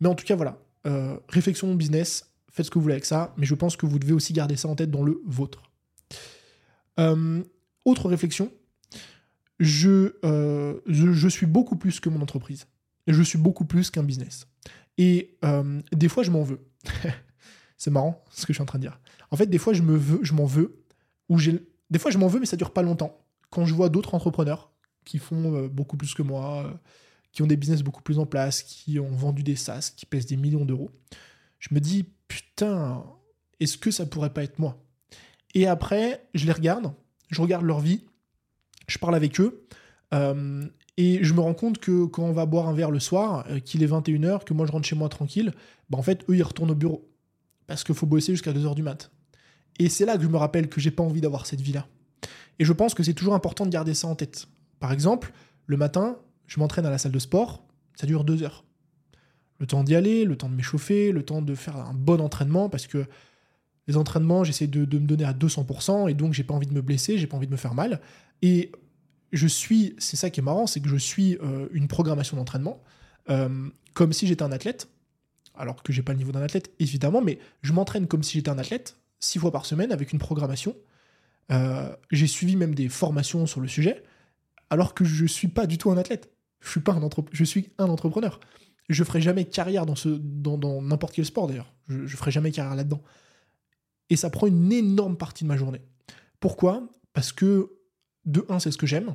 Mais 0.00 0.08
en 0.08 0.14
tout 0.14 0.24
cas, 0.24 0.36
voilà. 0.36 0.58
Euh, 0.86 1.16
réflexion 1.28 1.74
business, 1.74 2.32
faites 2.50 2.66
ce 2.66 2.70
que 2.70 2.78
vous 2.78 2.82
voulez 2.82 2.94
avec 2.94 3.04
ça, 3.04 3.34
mais 3.36 3.46
je 3.46 3.54
pense 3.54 3.76
que 3.76 3.86
vous 3.86 3.98
devez 3.98 4.12
aussi 4.12 4.32
garder 4.32 4.56
ça 4.56 4.68
en 4.68 4.76
tête 4.76 4.90
dans 4.90 5.02
le 5.02 5.20
vôtre. 5.26 5.62
Euh, 7.00 7.42
autre 7.84 8.08
réflexion, 8.08 8.52
euh, 9.60 10.80
je, 10.86 11.12
je, 11.12 11.28
suis 11.28 11.46
beaucoup 11.46 11.76
plus 11.76 12.00
que 12.00 12.08
mon 12.08 12.20
entreprise. 12.20 12.66
Je 13.08 13.22
suis 13.22 13.38
beaucoup 13.38 13.64
plus 13.64 13.90
qu'un 13.90 14.02
business. 14.04 14.46
Et 14.96 15.36
des 15.92 16.08
fois, 16.08 16.22
je 16.22 16.30
m'en 16.30 16.44
veux. 16.44 16.60
c'est 17.76 17.90
marrant 17.90 18.24
ce 18.30 18.46
que 18.46 18.52
je 18.52 18.56
suis 18.56 18.62
en 18.62 18.66
train 18.66 18.78
de 18.78 18.84
dire. 18.84 18.98
En 19.30 19.36
fait, 19.36 19.46
des 19.46 19.58
fois, 19.58 19.72
je 19.72 19.82
m'en 19.82 20.44
veux, 20.44 20.82
ou 21.28 21.38
j'ai, 21.38 21.66
des 21.90 21.98
fois, 21.98 22.10
je 22.10 22.18
m'en 22.18 22.28
veux, 22.28 22.40
mais 22.40 22.46
ça 22.46 22.56
dure 22.56 22.72
pas 22.72 22.82
longtemps. 22.82 23.18
Quand 23.50 23.66
je 23.66 23.74
vois 23.74 23.88
d'autres 23.88 24.14
entrepreneurs 24.14 24.70
qui 25.04 25.18
font 25.18 25.66
beaucoup 25.68 25.96
plus 25.96 26.14
que 26.14 26.22
moi, 26.22 26.80
qui 27.32 27.42
ont 27.42 27.46
des 27.46 27.56
business 27.56 27.82
beaucoup 27.82 28.02
plus 28.02 28.18
en 28.18 28.26
place, 28.26 28.62
qui 28.62 28.98
ont 28.98 29.10
vendu 29.10 29.42
des 29.42 29.56
SaaS, 29.56 29.92
qui 29.94 30.06
pèsent 30.06 30.26
des 30.26 30.36
millions 30.36 30.64
d'euros, 30.64 30.90
je 31.58 31.74
me 31.74 31.80
dis, 31.80 32.06
putain, 32.28 33.04
est-ce 33.60 33.76
que 33.76 33.90
ça 33.90 34.06
pourrait 34.06 34.32
pas 34.32 34.44
être 34.44 34.58
moi? 34.58 34.82
Et 35.54 35.66
après, 35.66 36.26
je 36.34 36.46
les 36.46 36.52
regarde, 36.52 36.92
je 37.30 37.40
regarde 37.40 37.64
leur 37.64 37.80
vie, 37.80 38.04
je 38.88 38.98
parle 38.98 39.14
avec 39.14 39.40
eux, 39.40 39.66
euh, 40.12 40.64
et 40.96 41.22
je 41.22 41.34
me 41.34 41.40
rends 41.40 41.54
compte 41.54 41.78
que 41.78 42.04
quand 42.04 42.22
on 42.22 42.32
va 42.32 42.46
boire 42.46 42.68
un 42.68 42.72
verre 42.72 42.90
le 42.90 43.00
soir, 43.00 43.44
euh, 43.48 43.58
qu'il 43.58 43.82
est 43.82 43.86
21h, 43.86 44.44
que 44.44 44.54
moi 44.54 44.66
je 44.66 44.72
rentre 44.72 44.86
chez 44.86 44.96
moi 44.96 45.08
tranquille, 45.08 45.52
bah 45.90 45.98
en 45.98 46.02
fait, 46.02 46.24
eux, 46.28 46.36
ils 46.36 46.42
retournent 46.42 46.70
au 46.70 46.76
bureau. 46.76 47.08
Parce 47.66 47.84
qu'il 47.84 47.94
faut 47.94 48.06
bosser 48.06 48.32
jusqu'à 48.32 48.52
2h 48.52 48.74
du 48.74 48.82
mat. 48.82 49.10
Et 49.78 49.88
c'est 49.88 50.04
là 50.04 50.16
que 50.16 50.22
je 50.22 50.28
me 50.28 50.36
rappelle 50.36 50.68
que 50.68 50.80
j'ai 50.80 50.90
pas 50.90 51.02
envie 51.02 51.20
d'avoir 51.20 51.46
cette 51.46 51.60
vie-là. 51.60 51.86
Et 52.58 52.64
je 52.64 52.72
pense 52.72 52.94
que 52.94 53.02
c'est 53.02 53.14
toujours 53.14 53.34
important 53.34 53.66
de 53.66 53.70
garder 53.70 53.94
ça 53.94 54.06
en 54.06 54.14
tête. 54.14 54.46
Par 54.80 54.92
exemple, 54.92 55.32
le 55.66 55.76
matin, 55.76 56.18
je 56.46 56.60
m'entraîne 56.60 56.86
à 56.86 56.90
la 56.90 56.98
salle 56.98 57.12
de 57.12 57.18
sport, 57.18 57.64
ça 57.96 58.06
dure 58.06 58.24
deux 58.24 58.42
heures. 58.42 58.64
Le 59.58 59.66
temps 59.66 59.84
d'y 59.84 59.94
aller, 59.94 60.24
le 60.24 60.36
temps 60.36 60.48
de 60.48 60.54
m'échauffer, 60.54 61.12
le 61.12 61.22
temps 61.22 61.42
de 61.42 61.54
faire 61.54 61.76
un 61.76 61.94
bon 61.94 62.20
entraînement, 62.20 62.68
parce 62.68 62.86
que 62.86 63.06
les 63.86 63.96
entraînements, 63.96 64.44
j'essaie 64.44 64.66
de, 64.66 64.80
me 64.80 65.06
donner 65.06 65.24
à 65.24 65.32
200%, 65.32 66.08
et 66.08 66.14
donc 66.14 66.32
j'ai 66.32 66.44
pas 66.44 66.54
envie 66.54 66.66
de 66.66 66.74
me 66.74 66.82
blesser, 66.82 67.18
j'ai 67.18 67.26
pas 67.26 67.36
envie 67.36 67.46
de 67.46 67.52
me 67.52 67.56
faire 67.56 67.74
mal. 67.74 68.00
Et 68.42 68.72
je 69.32 69.46
suis, 69.46 69.94
c'est 69.98 70.16
ça 70.16 70.30
qui 70.30 70.40
est 70.40 70.42
marrant, 70.42 70.66
c'est 70.66 70.80
que 70.80 70.88
je 70.88 70.96
suis 70.96 71.36
euh, 71.42 71.68
une 71.72 71.88
programmation 71.88 72.36
d'entraînement, 72.36 72.82
euh, 73.30 73.68
comme 73.94 74.12
si 74.12 74.26
j'étais 74.26 74.42
un 74.42 74.52
athlète, 74.52 74.88
alors 75.54 75.82
que 75.82 75.92
j'ai 75.92 76.02
pas 76.02 76.12
le 76.12 76.18
niveau 76.18 76.32
d'un 76.32 76.42
athlète, 76.42 76.72
évidemment, 76.78 77.22
mais 77.22 77.38
je 77.62 77.72
m'entraîne 77.72 78.06
comme 78.06 78.22
si 78.22 78.38
j'étais 78.38 78.50
un 78.50 78.58
athlète, 78.58 78.96
six 79.20 79.38
fois 79.38 79.52
par 79.52 79.66
semaine, 79.66 79.92
avec 79.92 80.12
une 80.12 80.18
programmation. 80.18 80.76
Euh, 81.50 81.94
j'ai 82.10 82.26
suivi 82.26 82.56
même 82.56 82.74
des 82.74 82.88
formations 82.88 83.46
sur 83.46 83.60
le 83.60 83.68
sujet, 83.68 84.02
alors 84.70 84.94
que 84.94 85.04
je 85.04 85.26
suis 85.26 85.48
pas 85.48 85.66
du 85.66 85.78
tout 85.78 85.90
un 85.90 85.98
athlète. 85.98 86.30
Je 86.60 86.70
suis 86.70 86.80
pas 86.80 86.92
un 86.92 87.08
je 87.32 87.44
suis 87.44 87.70
un 87.78 87.88
entrepreneur. 87.88 88.40
Je 88.88 89.04
ferai 89.04 89.20
jamais 89.20 89.44
carrière 89.44 89.86
dans 89.86 89.96
ce 89.96 90.08
dans 90.08 90.82
n'importe 90.82 91.14
quel 91.14 91.24
sport 91.24 91.46
d'ailleurs. 91.46 91.72
Je, 91.88 92.06
je 92.06 92.16
ferai 92.16 92.30
jamais 92.30 92.50
carrière 92.52 92.74
là-dedans. 92.74 93.02
Et 94.10 94.16
ça 94.16 94.30
prend 94.30 94.46
une 94.46 94.72
énorme 94.72 95.16
partie 95.16 95.44
de 95.44 95.48
ma 95.48 95.56
journée. 95.56 95.82
Pourquoi? 96.40 96.88
Parce 97.12 97.32
que 97.32 97.70
de 98.24 98.44
un, 98.48 98.58
c'est 98.58 98.70
ce 98.70 98.78
que 98.78 98.86
j'aime. 98.86 99.14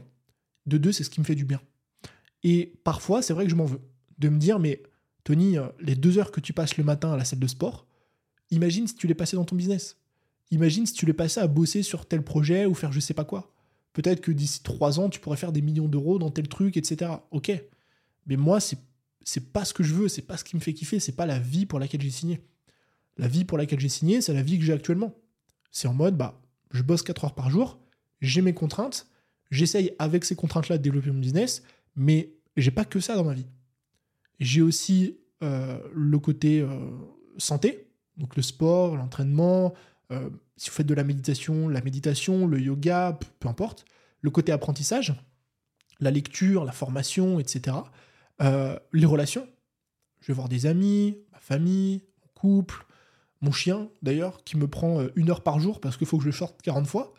De 0.66 0.78
deux, 0.78 0.92
c'est 0.92 1.04
ce 1.04 1.10
qui 1.10 1.20
me 1.20 1.26
fait 1.26 1.36
du 1.36 1.46
bien. 1.46 1.62
Et 2.44 2.74
parfois, 2.84 3.22
c'est 3.22 3.34
vrai 3.34 3.46
que 3.46 3.52
je 3.52 3.56
m'en 3.56 3.66
veux. 3.66 3.82
De 4.18 4.30
me 4.30 4.38
dire, 4.38 4.60
mais 4.60 4.84
Tony, 5.24 5.58
euh, 5.58 5.68
les 5.80 5.96
deux 5.96 6.18
heures 6.18 6.32
que 6.32 6.40
tu 6.40 6.54
passes 6.54 6.78
le 6.78 6.84
matin 6.84 7.12
à 7.12 7.18
la 7.18 7.26
salle 7.26 7.40
de 7.40 7.48
sport, 7.48 7.86
imagine 8.52 8.88
si 8.88 8.96
tu 8.96 9.08
les 9.08 9.14
passais 9.14 9.36
dans 9.36 9.46
ton 9.46 9.56
business. 9.56 9.98
Imagine 10.52 10.86
si 10.86 10.94
tu 10.94 11.06
les 11.06 11.14
passais 11.14 11.40
à 11.40 11.48
bosser 11.48 11.84
sur 11.84 12.06
tel 12.08 12.24
projet 12.24 12.66
ou 12.66 12.74
faire 12.74 12.92
je 12.92 13.00
sais 13.00 13.14
pas 13.14 13.26
quoi. 13.26 13.54
Peut-être 13.94 14.22
que 14.22 14.32
d'ici 14.32 14.64
trois 14.64 15.00
ans, 15.00 15.10
tu 15.10 15.20
pourrais 15.20 15.38
faire 15.38 15.52
des 15.52 15.62
millions 15.62 15.88
d'euros 15.88 16.20
dans 16.20 16.32
tel 16.32 16.48
truc, 16.48 16.78
etc. 16.78 17.12
Ok. 17.32 17.52
Mais 18.26 18.38
moi, 18.38 18.60
c'est 18.60 18.80
c'est 19.24 19.52
pas 19.52 19.66
ce 19.66 19.74
que 19.74 19.84
je 19.84 19.94
veux, 19.94 20.08
c'est 20.08 20.24
pas 20.24 20.38
ce 20.38 20.44
qui 20.44 20.56
me 20.56 20.62
fait 20.62 20.74
kiffer, 20.74 21.00
c'est 21.00 21.16
pas 21.16 21.26
la 21.26 21.40
vie 21.40 21.66
pour 21.66 21.80
laquelle 21.80 22.02
j'ai 22.02 22.10
signé. 22.10 22.42
La 23.18 23.28
vie 23.28 23.46
pour 23.46 23.58
laquelle 23.58 23.80
j'ai 23.80 23.90
signé, 23.90 24.22
c'est 24.22 24.34
la 24.34 24.42
vie 24.42 24.58
que 24.58 24.66
j'ai 24.66 24.74
actuellement. 24.74 25.14
C'est 25.72 25.88
en 25.88 25.94
mode, 25.94 26.18
bah, 26.18 26.42
je 26.72 26.82
bosse 26.82 27.04
4 27.04 27.26
heures 27.26 27.36
par 27.36 27.50
jour, 27.50 27.80
j'ai 28.22 28.42
mes 28.42 28.54
contraintes, 28.54 29.08
j'essaye 29.52 29.94
avec 30.00 30.26
ces 30.26 30.36
contraintes-là 30.36 30.78
de 30.78 30.84
développer 30.84 31.12
mon 31.12 31.20
business, 31.20 31.64
Mais 31.96 32.32
j'ai 32.56 32.72
pas 32.72 32.86
que 32.86 33.00
ça 33.00 33.16
dans 33.16 33.24
ma 33.24 33.34
vie. 33.34 33.46
J'ai 34.40 34.62
aussi 34.62 35.18
euh, 35.44 35.80
le 35.94 36.20
côté 36.20 36.62
euh, 36.62 36.68
santé, 37.38 37.88
donc 38.18 38.36
le 38.36 38.42
sport, 38.42 38.96
l'entraînement, 38.96 39.74
euh, 40.12 40.30
si 40.58 40.70
vous 40.70 40.76
faites 40.76 40.88
de 40.88 40.94
la 40.94 41.04
méditation, 41.04 41.70
la 41.70 41.82
méditation, 41.82 42.48
le 42.48 42.60
yoga, 42.60 43.18
peu 43.40 43.48
importe. 43.48 43.86
Le 44.22 44.30
côté 44.30 44.52
apprentissage, 44.52 45.14
la 46.02 46.12
lecture, 46.12 46.66
la 46.66 46.74
formation, 46.74 47.40
etc. 47.40 47.78
les 48.42 49.06
relations. 49.06 49.48
Je 50.20 50.28
vais 50.28 50.34
voir 50.34 50.50
des 50.50 50.66
amis, 50.66 51.18
ma 51.32 51.40
famille, 51.40 52.04
mon 52.22 52.28
couple, 52.34 52.86
mon 53.40 53.54
chien 53.54 53.88
d'ailleurs, 54.02 54.44
qui 54.44 54.58
me 54.58 54.68
prend 54.68 55.06
une 55.16 55.30
heure 55.30 55.42
par 55.42 55.62
jour 55.62 55.80
parce 55.80 55.96
qu'il 55.96 56.06
faut 56.06 56.18
que 56.18 56.26
je 56.26 56.32
sorte 56.32 56.62
40 56.64 56.86
fois. 56.86 57.14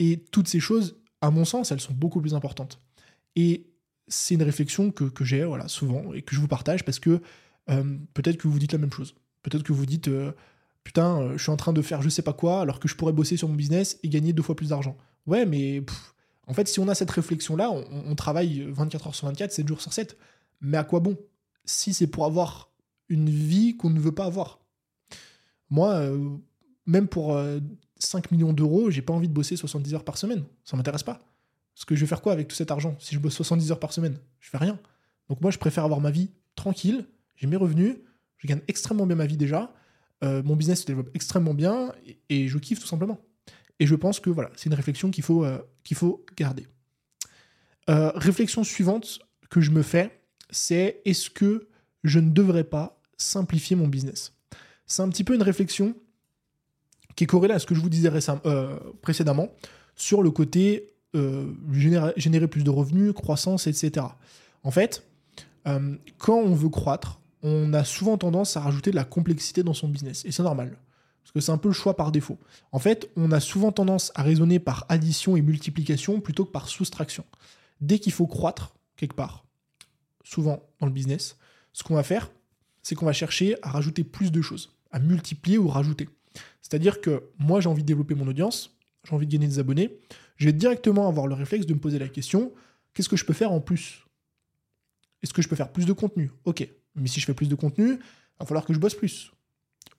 Et 0.00 0.24
toutes 0.32 0.48
ces 0.48 0.58
choses, 0.58 1.00
à 1.20 1.30
mon 1.30 1.44
sens, 1.44 1.70
elles 1.70 1.80
sont 1.80 1.94
beaucoup 1.94 2.20
plus 2.20 2.34
importantes. 2.34 2.80
Et 3.36 3.71
c'est 4.08 4.34
une 4.34 4.42
réflexion 4.42 4.90
que, 4.90 5.24
j'ai 5.24 5.44
voilà, 5.44 5.68
souvent 5.68 6.12
et 6.12 6.22
que 6.22 6.34
je 6.34 6.40
vous 6.40 6.48
partage 6.48 6.84
parce 6.84 6.98
que 6.98 7.20
euh, 7.70 7.98
peut-être 8.14 8.36
que 8.36 8.48
vous 8.48 8.58
dites 8.58 8.72
la 8.72 8.78
même 8.78 8.92
chose. 8.92 9.14
Peut-être 9.42 9.62
que 9.62 9.72
vous 9.72 9.86
dites 9.86 10.08
euh, 10.08 10.32
putain, 10.84 11.20
euh, 11.20 11.32
je 11.36 11.42
suis 11.42 11.50
en 11.50 11.56
train 11.56 11.72
de 11.72 11.82
faire 11.82 12.02
je 12.02 12.08
sais 12.08 12.22
pas 12.22 12.32
quoi 12.32 12.60
alors 12.60 12.80
que 12.80 12.88
je 12.88 12.96
pourrais 12.96 13.12
bosser 13.12 13.36
sur 13.36 13.48
mon 13.48 13.54
business 13.54 13.98
et 14.02 14.08
gagner 14.08 14.32
deux 14.32 14.42
fois 14.42 14.56
plus 14.56 14.70
d'argent. 14.70 14.96
Ouais, 15.26 15.46
mais 15.46 15.84
en 16.46 16.54
fait, 16.54 16.66
si 16.68 16.80
on 16.80 16.88
a 16.88 16.94
cette 16.94 17.10
réflexion-là, 17.10 17.70
on, 17.70 18.14
travaille 18.16 18.66
24 18.68 19.06
heures 19.06 19.14
sur 19.14 19.28
24, 19.28 19.52
7 19.52 19.68
jours 19.68 19.80
sur 19.80 19.92
7. 19.92 20.18
Mais 20.60 20.76
à 20.76 20.84
quoi 20.84 20.98
bon 20.98 21.16
Si 21.64 21.94
c'est 21.94 22.08
pour 22.08 22.24
avoir 22.24 22.72
une 23.08 23.30
vie 23.30 23.76
qu'on 23.76 23.90
ne 23.90 24.00
veut 24.00 24.12
pas 24.12 24.24
avoir? 24.24 24.58
Moi, 25.70 26.10
même 26.86 27.06
pour 27.06 27.40
5 27.98 28.32
millions 28.32 28.52
d'euros, 28.52 28.90
j'ai 28.90 29.02
pas 29.02 29.12
envie 29.12 29.28
de 29.28 29.32
bosser 29.32 29.54
70 29.54 29.94
heures 29.94 30.04
par 30.04 30.18
semaine. 30.18 30.44
Ça 30.64 30.76
m'intéresse 30.76 31.04
pas. 31.04 31.31
Parce 31.74 31.84
que 31.84 31.94
je 31.94 32.00
vais 32.00 32.06
faire 32.06 32.22
quoi 32.22 32.32
avec 32.32 32.48
tout 32.48 32.56
cet 32.56 32.70
argent 32.70 32.96
si 32.98 33.14
je 33.14 33.20
bosse 33.20 33.34
70 33.34 33.72
heures 33.72 33.80
par 33.80 33.92
semaine? 33.92 34.18
Je 34.40 34.50
fais 34.50 34.58
rien. 34.58 34.78
Donc 35.28 35.40
moi, 35.40 35.50
je 35.50 35.58
préfère 35.58 35.84
avoir 35.84 36.00
ma 36.00 36.10
vie 36.10 36.30
tranquille, 36.54 37.06
j'ai 37.36 37.46
mes 37.46 37.56
revenus, 37.56 37.96
je 38.38 38.48
gagne 38.48 38.60
extrêmement 38.68 39.06
bien 39.06 39.16
ma 39.16 39.26
vie 39.26 39.36
déjà, 39.36 39.72
euh, 40.22 40.42
mon 40.44 40.56
business 40.56 40.82
se 40.82 40.86
développe 40.86 41.10
extrêmement 41.14 41.54
bien 41.54 41.92
et, 42.28 42.48
je 42.48 42.58
kiffe 42.58 42.80
tout 42.80 42.86
simplement. 42.86 43.20
Et 43.78 43.86
je 43.86 43.94
pense 43.94 44.20
que 44.20 44.30
voilà, 44.30 44.50
c'est 44.54 44.66
une 44.66 44.74
réflexion 44.74 45.10
qu'il 45.10 45.24
faut, 45.24 45.44
euh, 45.44 45.58
faut 45.94 46.24
garder. 46.36 46.66
Euh, 47.90 48.12
réflexion 48.14 48.62
suivante 48.62 49.18
que 49.50 49.60
je 49.60 49.70
me 49.70 49.82
fais, 49.82 50.22
c'est 50.50 51.00
est-ce 51.04 51.30
que 51.30 51.68
je 52.04 52.20
ne 52.20 52.30
devrais 52.30 52.64
pas 52.64 53.00
simplifier 53.16 53.74
mon 53.74 53.88
business? 53.88 54.32
C'est 54.86 55.02
un 55.02 55.08
petit 55.08 55.24
peu 55.24 55.34
une 55.34 55.42
réflexion 55.42 55.94
qui 57.16 57.24
est 57.24 57.26
corrélée 57.26 57.54
à 57.54 57.58
ce 57.58 57.66
que 57.66 57.74
je 57.74 57.80
vous 57.80 57.88
disais 57.88 58.10
précédemment 59.02 59.52
sur 59.96 60.22
le 60.22 60.30
côté 60.30 60.91
générer, 61.72 62.48
plus 62.48 62.64
de 62.64 62.70
revenus, 62.70 63.12
croissance, 63.12 63.66
etc. 63.66 64.06
En 64.62 64.70
fait, 64.70 65.04
quand 65.64 66.38
on 66.38 66.54
veut 66.54 66.68
croître, 66.68 67.20
on 67.42 67.72
a 67.72 67.84
souvent 67.84 68.18
tendance 68.18 68.56
à 68.56 68.60
rajouter 68.60 68.90
de 68.90 68.96
la 68.96 69.04
complexité 69.04 69.62
dans 69.62 69.74
son 69.74 69.88
business. 69.88 70.24
Et 70.24 70.32
c'est 70.32 70.42
normal. 70.42 70.76
Parce 71.22 71.32
que 71.32 71.40
c'est 71.40 71.52
un 71.52 71.58
peu 71.58 71.68
le 71.68 71.74
choix 71.74 71.96
par 71.96 72.12
défaut. 72.12 72.38
En 72.72 72.78
fait, 72.78 73.10
on 73.16 73.30
a 73.32 73.40
souvent 73.40 73.72
tendance 73.72 74.12
à 74.14 74.22
raisonner 74.22 74.58
par 74.58 74.86
addition 74.88 75.36
et 75.36 75.42
multiplication 75.42 76.20
plutôt 76.20 76.44
que 76.44 76.50
par 76.50 76.68
soustraction. 76.68 77.24
Dès 77.80 77.98
qu'il 77.98 78.12
faut 78.12 78.26
croître, 78.26 78.74
quelque 78.96 79.14
part, 79.14 79.44
souvent 80.24 80.62
dans 80.80 80.86
le 80.86 80.92
business, 80.92 81.36
ce 81.72 81.82
qu'on 81.82 81.94
va 81.94 82.02
faire, 82.02 82.30
c'est 82.82 82.94
qu'on 82.94 83.06
va 83.06 83.12
chercher 83.12 83.56
à 83.62 83.70
rajouter 83.70 84.04
plus 84.04 84.32
de 84.32 84.42
choses, 84.42 84.72
à 84.90 84.98
multiplier 84.98 85.58
ou 85.58 85.68
rajouter. 85.68 86.08
C'est-à-dire 86.60 87.00
que 87.00 87.24
moi, 87.38 87.60
j'ai 87.60 87.68
envie 87.68 87.82
de 87.82 87.86
développer 87.88 88.14
mon 88.14 88.26
audience, 88.26 88.76
j'ai 89.04 89.14
envie 89.14 89.26
de 89.26 89.32
gagner 89.32 89.46
des 89.46 89.58
abonnés, 89.58 89.98
je 90.42 90.48
vais 90.48 90.52
directement 90.52 91.06
avoir 91.08 91.28
le 91.28 91.34
réflexe 91.34 91.66
de 91.66 91.74
me 91.74 91.78
poser 91.78 92.00
la 92.00 92.08
question, 92.08 92.52
qu'est-ce 92.92 93.08
que 93.08 93.16
je 93.16 93.24
peux 93.24 93.32
faire 93.32 93.52
en 93.52 93.60
plus? 93.60 94.04
Est-ce 95.22 95.32
que 95.32 95.40
je 95.40 95.48
peux 95.48 95.54
faire 95.54 95.70
plus 95.70 95.86
de 95.86 95.92
contenu? 95.92 96.32
Ok, 96.44 96.68
mais 96.96 97.06
si 97.06 97.20
je 97.20 97.26
fais 97.26 97.34
plus 97.34 97.48
de 97.48 97.54
contenu, 97.54 98.00
va 98.40 98.46
falloir 98.46 98.64
que 98.64 98.74
je 98.74 98.80
bosse 98.80 98.96
plus. 98.96 99.30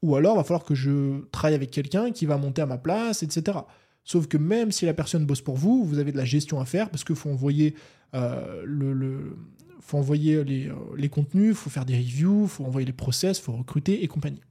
Ou 0.02 0.18
alors, 0.18 0.36
va 0.36 0.44
falloir 0.44 0.66
que 0.66 0.76
je 0.76 1.22
travaille 1.32 1.56
avec 1.56 1.72
quelqu'un 1.72 2.12
qui 2.12 2.26
va 2.26 2.38
monter 2.38 2.62
à 2.62 2.66
ma 2.66 2.78
place, 2.78 3.24
etc. 3.24 3.58
Sauf 4.04 4.28
que 4.28 4.36
même 4.36 4.74
si 4.74 4.86
la 4.86 4.94
personne 4.94 5.26
bosse 5.26 5.40
pour 5.40 5.56
vous, 5.56 5.86
vous 5.86 5.98
avez 5.98 6.12
de 6.12 6.18
la 6.18 6.26
gestion 6.26 6.60
à 6.60 6.66
faire 6.66 6.90
parce 6.90 7.06
qu'il 7.06 7.16
faut 7.16 7.30
envoyer, 7.30 7.76
euh, 8.14 9.32
faut 9.80 9.98
envoyer 9.98 10.44
les, 10.44 10.68
euh, 10.68 10.76
les 10.98 11.08
contenus, 11.08 11.52
il 11.52 11.56
faut 11.56 11.70
faire 11.70 11.86
des 11.86 11.96
reviews, 11.96 12.44
il 12.44 12.50
faut 12.50 12.66
envoyer 12.66 12.86
les 12.86 12.92
process, 12.92 13.40
il 13.40 13.44
faut 13.44 13.54
recruter 13.54 14.04
et 14.04 14.10
compagnie. 14.10 14.42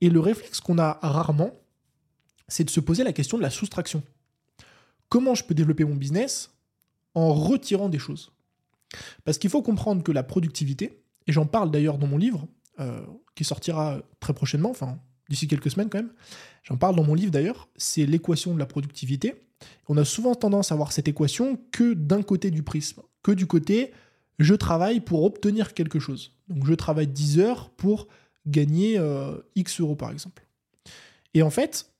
Et 0.00 0.10
le 0.10 0.18
réflexe 0.18 0.58
qu'on 0.58 0.78
a 0.78 0.98
rarement, 1.02 1.52
c'est 2.48 2.64
de 2.64 2.70
se 2.70 2.80
poser 2.80 3.04
la 3.04 3.12
question 3.12 3.36
de 3.36 3.42
la 3.42 3.50
soustraction. 3.50 4.02
Comment 5.14 5.36
je 5.36 5.44
peux 5.44 5.54
développer 5.54 5.84
mon 5.84 5.94
business 5.94 6.50
en 7.14 7.32
retirant 7.32 7.88
des 7.88 8.00
choses 8.00 8.32
Parce 9.24 9.38
qu'il 9.38 9.48
faut 9.48 9.62
comprendre 9.62 10.02
que 10.02 10.10
la 10.10 10.24
productivité, 10.24 11.04
et 11.28 11.32
j'en 11.32 11.46
parle 11.46 11.70
d'ailleurs 11.70 11.98
dans 11.98 12.08
mon 12.08 12.18
livre, 12.18 12.48
euh, 12.80 13.00
qui 13.36 13.44
sortira 13.44 14.02
très 14.18 14.34
prochainement, 14.34 14.70
enfin 14.70 14.98
d'ici 15.28 15.46
quelques 15.46 15.70
semaines 15.70 15.88
quand 15.88 15.98
même. 15.98 16.12
J'en 16.64 16.76
parle 16.76 16.96
dans 16.96 17.04
mon 17.04 17.14
livre 17.14 17.30
d'ailleurs, 17.30 17.68
c'est 17.76 18.06
l'équation 18.06 18.54
de 18.54 18.58
la 18.58 18.66
productivité. 18.66 19.36
On 19.88 19.96
a 19.98 20.04
souvent 20.04 20.34
tendance 20.34 20.72
à 20.72 20.74
voir 20.74 20.90
cette 20.90 21.06
équation 21.06 21.60
que 21.70 21.94
d'un 21.94 22.22
côté 22.22 22.50
du 22.50 22.64
prisme, 22.64 23.00
que 23.22 23.30
du 23.30 23.46
côté 23.46 23.92
je 24.40 24.54
travaille 24.54 24.98
pour 24.98 25.22
obtenir 25.22 25.74
quelque 25.74 26.00
chose. 26.00 26.32
Donc 26.48 26.66
je 26.66 26.74
travaille 26.74 27.06
10 27.06 27.38
heures 27.38 27.70
pour 27.70 28.08
gagner 28.48 28.98
euh, 28.98 29.36
X 29.54 29.80
euros 29.80 29.94
par 29.94 30.10
exemple. 30.10 30.44
Et 31.34 31.42
en 31.42 31.50
fait, 31.50 31.93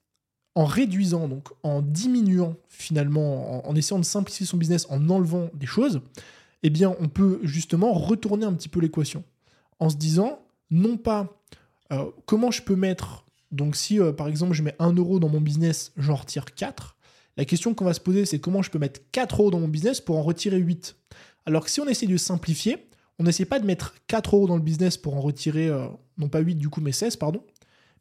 en 0.55 0.65
réduisant, 0.65 1.27
donc 1.27 1.49
en 1.63 1.81
diminuant 1.81 2.55
finalement, 2.69 3.67
en, 3.67 3.75
essayant 3.75 3.99
de 3.99 4.05
simplifier 4.05 4.45
son 4.45 4.57
business, 4.57 4.87
en 4.89 5.09
enlevant 5.09 5.49
des 5.53 5.65
choses, 5.65 6.01
eh 6.63 6.69
bien, 6.69 6.95
on 6.99 7.09
peut 7.09 7.39
justement 7.43 7.93
retourner 7.93 8.45
un 8.45 8.53
petit 8.53 8.69
peu 8.69 8.79
l'équation 8.79 9.23
en 9.79 9.89
se 9.89 9.97
disant, 9.97 10.39
non 10.71 10.97
pas 10.97 11.41
euh, 11.91 12.05
comment 12.25 12.51
je 12.51 12.61
peux 12.61 12.75
mettre, 12.75 13.25
donc 13.51 13.75
si 13.75 13.99
euh, 13.99 14.13
par 14.13 14.27
exemple 14.27 14.53
je 14.53 14.63
mets 14.63 14.75
1 14.79 14.93
euro 14.93 15.19
dans 15.19 15.29
mon 15.29 15.41
business, 15.41 15.91
j'en 15.97 16.15
retire 16.15 16.45
4, 16.55 16.95
la 17.37 17.45
question 17.45 17.73
qu'on 17.73 17.85
va 17.85 17.93
se 17.93 17.99
poser, 17.99 18.25
c'est 18.25 18.39
comment 18.39 18.61
je 18.61 18.71
peux 18.71 18.79
mettre 18.79 19.01
4 19.11 19.41
euros 19.41 19.51
dans 19.51 19.59
mon 19.59 19.67
business 19.67 19.99
pour 19.99 20.17
en 20.17 20.23
retirer 20.23 20.57
8. 20.57 20.95
Alors 21.45 21.65
que 21.65 21.69
si 21.69 21.81
on 21.81 21.87
essaie 21.87 22.07
de 22.07 22.17
simplifier, 22.17 22.87
on 23.19 23.23
n'essaie 23.23 23.45
pas 23.45 23.59
de 23.59 23.65
mettre 23.65 23.95
4 24.07 24.35
euros 24.35 24.47
dans 24.47 24.55
le 24.55 24.61
business 24.61 24.97
pour 24.97 25.15
en 25.15 25.21
retirer, 25.21 25.67
euh, 25.67 25.87
non 26.17 26.29
pas 26.29 26.39
8 26.39 26.55
du 26.55 26.69
coup, 26.69 26.81
mais 26.81 26.93
16, 26.93 27.17
pardon, 27.17 27.43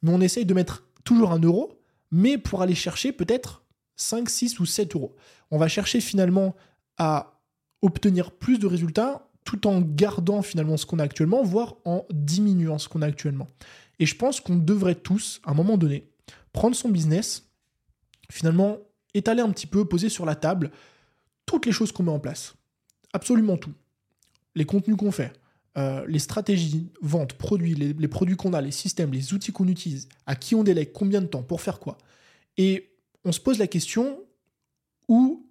mais 0.03 0.13
on 0.13 0.21
essaye 0.21 0.47
de 0.47 0.55
mettre 0.55 0.85
toujours 1.03 1.33
1 1.33 1.41
euro, 1.41 1.81
mais 2.15 2.39
pour 2.39 2.63
aller 2.63 2.77
chercher 2.77 3.11
peut-être 3.11 3.65
5, 3.97 4.31
6 4.31 4.61
ou 4.61 4.67
7 4.67 4.95
euros. 4.95 5.17
On 5.51 5.59
va 5.59 5.67
chercher 5.67 6.01
finalement 6.01 6.55
à 6.97 7.41
obtenir 7.83 8.31
plus 8.31 8.61
de 8.61 8.69
résultats 8.69 9.29
tout 9.45 9.67
en 9.67 9.81
gardant 9.81 10.41
finalement 10.41 10.77
ce 10.77 10.87
qu'on 10.87 11.01
a 11.01 11.03
actuellement, 11.03 11.43
voire 11.43 11.75
en 11.85 12.07
diminuant 12.13 12.79
ce 12.79 12.89
qu'on 12.89 13.03
a 13.03 13.07
actuellement. 13.07 13.49
Et 13.99 14.07
je 14.07 14.15
pense 14.15 14.41
qu'on 14.41 14.55
devrait 14.55 14.95
tous, 14.95 15.41
à 15.45 15.51
un 15.51 15.55
moment 15.55 15.77
donné, 15.77 16.09
prendre 16.53 16.77
son 16.77 16.89
business, 16.89 17.51
finalement 18.31 18.79
étaler 19.13 19.43
un 19.43 19.51
petit 19.51 19.67
peu, 19.67 19.85
poser 19.85 20.09
sur 20.09 20.25
la 20.25 20.37
table 20.37 20.71
toutes 21.47 21.67
les 21.67 21.73
choses 21.73 21.91
qu'on 21.91 22.05
met 22.05 22.13
en 22.13 22.21
place. 22.21 22.55
Absolument 23.13 23.57
tout. 23.57 23.75
Les 24.55 24.65
contenus 24.65 24.97
qu'on 24.97 25.11
fait, 25.11 25.33
euh, 25.77 26.05
les 26.07 26.19
stratégies, 26.19 26.93
vente, 27.03 27.35
produits, 27.35 27.75
les, 27.75 27.93
les 27.93 28.09
produits 28.09 28.37
qu'on 28.37 28.53
a, 28.53 28.61
les 28.61 28.71
systèmes, 28.71 29.13
les 29.13 29.35
outils 29.35 29.53
qu'on 29.53 29.67
utilise, 29.67 30.09
à 30.27 30.37
qui 30.37 30.55
on 30.55 30.63
délègue, 30.63 30.93
combien 30.93 31.21
de 31.21 31.27
temps, 31.27 31.43
pour 31.43 31.61
faire 31.61 31.81
quoi. 31.81 31.99
Et 32.57 32.91
on 33.25 33.33
se 33.33 33.41
pose 33.41 33.59
la 33.59 33.67
question 33.67 34.21
où 35.09 35.47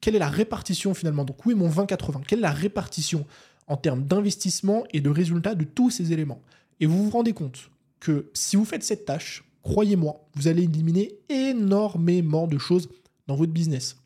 quelle 0.00 0.16
est 0.16 0.20
la 0.20 0.28
répartition 0.28 0.94
finalement? 0.94 1.24
Donc 1.24 1.44
où 1.44 1.50
est 1.50 1.54
mon 1.54 1.68
20-80 1.68 2.22
Quelle 2.26 2.40
est 2.40 2.42
la 2.42 2.52
répartition 2.52 3.26
en 3.66 3.76
termes 3.76 4.04
d'investissement 4.04 4.84
et 4.92 5.00
de 5.00 5.10
résultats 5.10 5.54
de 5.54 5.64
tous 5.64 5.90
ces 5.90 6.12
éléments? 6.12 6.42
Et 6.80 6.86
vous 6.86 7.04
vous 7.04 7.10
rendez 7.10 7.32
compte 7.32 7.70
que 8.00 8.30
si 8.34 8.56
vous 8.56 8.64
faites 8.64 8.84
cette 8.84 9.04
tâche, 9.04 9.44
croyez-moi, 9.62 10.28
vous 10.34 10.48
allez 10.48 10.64
éliminer 10.64 11.18
énormément 11.28 12.46
de 12.46 12.58
choses 12.58 12.88
dans 13.26 13.36
votre 13.36 13.52
business. 13.52 13.96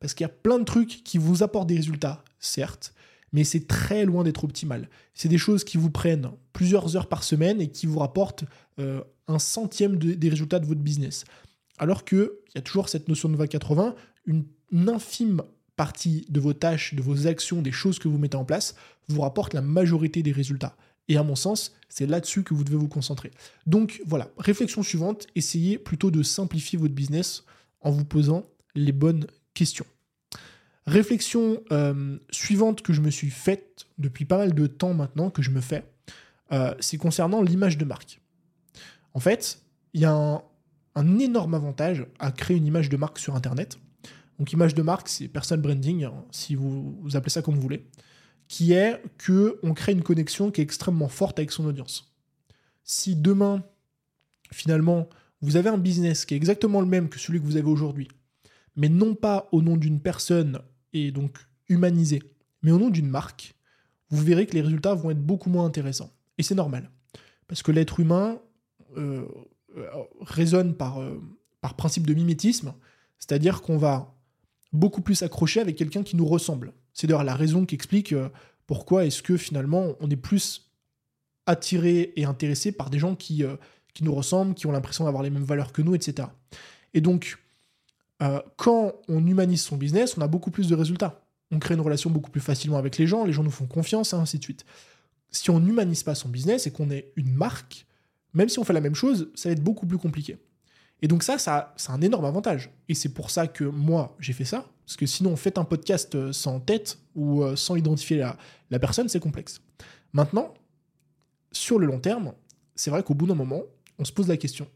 Parce 0.00 0.14
qu'il 0.14 0.24
y 0.24 0.30
a 0.30 0.32
plein 0.32 0.58
de 0.58 0.64
trucs 0.64 1.02
qui 1.04 1.18
vous 1.18 1.42
apportent 1.42 1.68
des 1.68 1.76
résultats, 1.76 2.24
certes, 2.38 2.92
mais 3.32 3.44
c'est 3.44 3.66
très 3.66 4.04
loin 4.04 4.24
d'être 4.24 4.44
optimal. 4.44 4.88
C'est 5.14 5.28
des 5.28 5.38
choses 5.38 5.64
qui 5.64 5.76
vous 5.76 5.90
prennent 5.90 6.30
plusieurs 6.52 6.96
heures 6.96 7.08
par 7.08 7.22
semaine 7.22 7.60
et 7.60 7.68
qui 7.68 7.86
vous 7.86 7.98
rapportent 7.98 8.44
euh, 8.78 9.02
un 9.28 9.38
centième 9.38 9.96
des 9.96 10.28
résultats 10.28 10.58
de 10.58 10.66
votre 10.66 10.80
business. 10.80 11.24
Alors 11.78 12.04
qu'il 12.04 12.30
y 12.54 12.58
a 12.58 12.62
toujours 12.62 12.88
cette 12.88 13.08
notion 13.08 13.28
de 13.28 13.36
20-80, 13.36 13.94
une 14.26 14.44
une 14.72 14.88
infime 14.88 15.42
partie 15.76 16.26
de 16.28 16.40
vos 16.40 16.54
tâches, 16.54 16.94
de 16.94 17.02
vos 17.02 17.26
actions, 17.26 17.62
des 17.62 17.72
choses 17.72 17.98
que 17.98 18.08
vous 18.08 18.18
mettez 18.18 18.36
en 18.36 18.44
place, 18.44 18.74
vous 19.08 19.20
rapporte 19.20 19.54
la 19.54 19.60
majorité 19.60 20.22
des 20.22 20.32
résultats. 20.32 20.76
Et 21.08 21.16
à 21.16 21.22
mon 21.22 21.36
sens, 21.36 21.74
c'est 21.88 22.06
là-dessus 22.06 22.42
que 22.42 22.54
vous 22.54 22.64
devez 22.64 22.76
vous 22.76 22.88
concentrer. 22.88 23.30
Donc 23.66 24.02
voilà, 24.06 24.30
réflexion 24.38 24.82
suivante, 24.82 25.26
essayez 25.36 25.78
plutôt 25.78 26.10
de 26.10 26.22
simplifier 26.22 26.78
votre 26.78 26.94
business 26.94 27.44
en 27.80 27.90
vous 27.90 28.04
posant 28.04 28.46
les 28.74 28.92
bonnes 28.92 29.26
questions. 29.54 29.86
Réflexion 30.86 31.62
euh, 31.72 32.18
suivante 32.30 32.82
que 32.82 32.92
je 32.92 33.00
me 33.00 33.10
suis 33.10 33.30
faite 33.30 33.86
depuis 33.98 34.24
pas 34.24 34.38
mal 34.38 34.54
de 34.54 34.66
temps 34.66 34.94
maintenant, 34.94 35.30
que 35.30 35.42
je 35.42 35.50
me 35.50 35.60
fais, 35.60 35.84
euh, 36.52 36.74
c'est 36.80 36.96
concernant 36.96 37.42
l'image 37.42 37.76
de 37.76 37.84
marque. 37.84 38.20
En 39.14 39.20
fait, 39.20 39.60
il 39.94 40.00
y 40.02 40.04
a 40.04 40.12
un, 40.12 41.18
énorme 41.18 41.54
avantage 41.54 42.06
à 42.18 42.30
créer 42.30 42.56
une 42.56 42.66
image 42.66 42.88
de 42.88 42.96
marque 42.96 43.18
sur 43.18 43.34
Internet 43.34 43.78
donc 44.38 44.52
image 44.52 44.74
de 44.74 44.82
marque, 44.82 45.08
c'est 45.08 45.28
personal 45.28 45.62
branding, 45.62 46.04
hein, 46.04 46.24
si 46.30 46.54
vous, 46.54 46.98
vous, 47.00 47.16
appelez 47.16 47.30
ça 47.30 47.42
comme 47.42 47.54
vous 47.54 47.60
voulez, 47.60 47.86
qui 48.48 48.72
est 48.72 49.02
que 49.18 49.58
on 49.62 49.72
crée 49.72 49.92
une 49.92 50.02
connexion 50.02 50.50
qui 50.50 50.60
est 50.60 50.64
extrêmement 50.64 51.08
forte 51.08 51.38
avec 51.38 51.50
son 51.50 51.64
audience. 51.64 52.14
Si 52.84 53.16
demain, 53.16 53.64
finalement, 54.52 55.08
vous 55.40 55.56
avez 55.56 55.70
un 55.70 55.78
business 55.78 56.24
qui 56.24 56.34
est 56.34 56.36
exactement 56.36 56.80
le 56.80 56.86
même 56.86 57.08
que 57.08 57.18
celui 57.18 57.40
que 57.40 57.44
vous 57.44 57.56
avez 57.56 57.68
aujourd'hui, 57.68 58.08
mais 58.76 58.88
non 58.88 59.14
pas 59.14 59.48
au 59.52 59.62
nom 59.62 59.76
d'une 59.76 60.00
personne 60.00 60.60
et 60.96 61.10
donc 61.10 61.38
humanisé, 61.68 62.22
mais 62.62 62.70
au 62.70 62.78
nom 62.78 62.90
d'une 62.90 63.08
marque, 63.08 63.54
vous 64.10 64.22
verrez 64.22 64.46
que 64.46 64.54
les 64.54 64.62
résultats 64.62 64.94
vont 64.94 65.10
être 65.10 65.20
beaucoup 65.20 65.50
moins 65.50 65.64
intéressants. 65.64 66.12
Et 66.38 66.42
c'est 66.42 66.54
normal. 66.54 66.90
Parce 67.48 67.62
que 67.62 67.72
l'être 67.72 68.00
humain 68.00 68.40
euh, 68.96 69.26
euh, 69.76 69.86
raisonne 70.20 70.74
par, 70.74 71.00
euh, 71.00 71.20
par 71.60 71.74
principe 71.74 72.06
de 72.06 72.14
mimétisme, 72.14 72.74
c'est-à-dire 73.18 73.62
qu'on 73.62 73.78
va 73.78 74.14
beaucoup 74.72 75.00
plus 75.00 75.16
s'accrocher 75.16 75.60
avec 75.60 75.76
quelqu'un 75.76 76.02
qui 76.02 76.16
nous 76.16 76.26
ressemble. 76.26 76.72
C'est 76.92 77.06
d'ailleurs 77.06 77.24
la 77.24 77.34
raison 77.34 77.66
qui 77.66 77.74
explique 77.74 78.14
pourquoi 78.66 79.04
est-ce 79.06 79.22
que 79.22 79.36
finalement 79.36 79.94
on 80.00 80.10
est 80.10 80.16
plus 80.16 80.72
attiré 81.46 82.12
et 82.16 82.24
intéressé 82.24 82.72
par 82.72 82.90
des 82.90 82.98
gens 82.98 83.14
qui, 83.14 83.44
qui 83.94 84.04
nous 84.04 84.14
ressemblent, 84.14 84.54
qui 84.54 84.66
ont 84.66 84.72
l'impression 84.72 85.04
d'avoir 85.04 85.22
les 85.22 85.30
mêmes 85.30 85.44
valeurs 85.44 85.72
que 85.72 85.82
nous, 85.82 85.94
etc. 85.94 86.28
Et 86.94 87.00
donc, 87.00 87.38
quand 88.56 88.94
on 89.08 89.26
humanise 89.26 89.62
son 89.62 89.76
business, 89.76 90.16
on 90.16 90.22
a 90.22 90.26
beaucoup 90.26 90.50
plus 90.50 90.68
de 90.68 90.74
résultats. 90.74 91.22
On 91.50 91.58
crée 91.58 91.74
une 91.74 91.80
relation 91.80 92.10
beaucoup 92.10 92.30
plus 92.30 92.40
facilement 92.40 92.78
avec 92.78 92.98
les 92.98 93.06
gens, 93.06 93.24
les 93.24 93.32
gens 93.32 93.42
nous 93.42 93.50
font 93.50 93.66
confiance, 93.66 94.12
et 94.12 94.16
ainsi 94.16 94.38
de 94.38 94.42
suite. 94.42 94.64
Si 95.30 95.50
on 95.50 95.60
n'humanise 95.60 96.02
pas 96.02 96.14
son 96.14 96.28
business 96.28 96.66
et 96.66 96.72
qu'on 96.72 96.90
est 96.90 97.12
une 97.16 97.32
marque, 97.32 97.86
même 98.32 98.48
si 98.48 98.58
on 98.58 98.64
fait 98.64 98.72
la 98.72 98.80
même 98.80 98.94
chose, 98.94 99.30
ça 99.34 99.48
va 99.48 99.52
être 99.52 99.62
beaucoup 99.62 99.86
plus 99.86 99.98
compliqué. 99.98 100.38
Et 101.02 101.08
donc 101.08 101.22
ça, 101.22 101.38
ça 101.38 101.74
c'est 101.76 101.90
un 101.90 102.00
énorme 102.00 102.24
avantage. 102.24 102.70
Et 102.88 102.94
c'est 102.94 103.10
pour 103.10 103.30
ça 103.30 103.46
que 103.46 103.64
moi, 103.64 104.16
j'ai 104.18 104.32
fait 104.32 104.44
ça. 104.44 104.66
Parce 104.86 104.96
que 104.96 105.06
sinon, 105.06 105.36
faites 105.36 105.58
un 105.58 105.64
podcast 105.64 106.14
euh, 106.14 106.32
sans 106.32 106.60
tête 106.60 106.98
ou 107.14 107.42
euh, 107.42 107.56
sans 107.56 107.76
identifier 107.76 108.18
la, 108.18 108.36
la 108.70 108.78
personne, 108.78 109.08
c'est 109.08 109.20
complexe. 109.20 109.60
Maintenant, 110.12 110.54
sur 111.52 111.78
le 111.78 111.86
long 111.86 111.98
terme, 111.98 112.32
c'est 112.74 112.90
vrai 112.90 113.02
qu'au 113.02 113.14
bout 113.14 113.26
d'un 113.26 113.34
moment, 113.34 113.62
on 113.98 114.04
se 114.04 114.12
pose 114.12 114.28
la 114.28 114.36
question, 114.36 114.68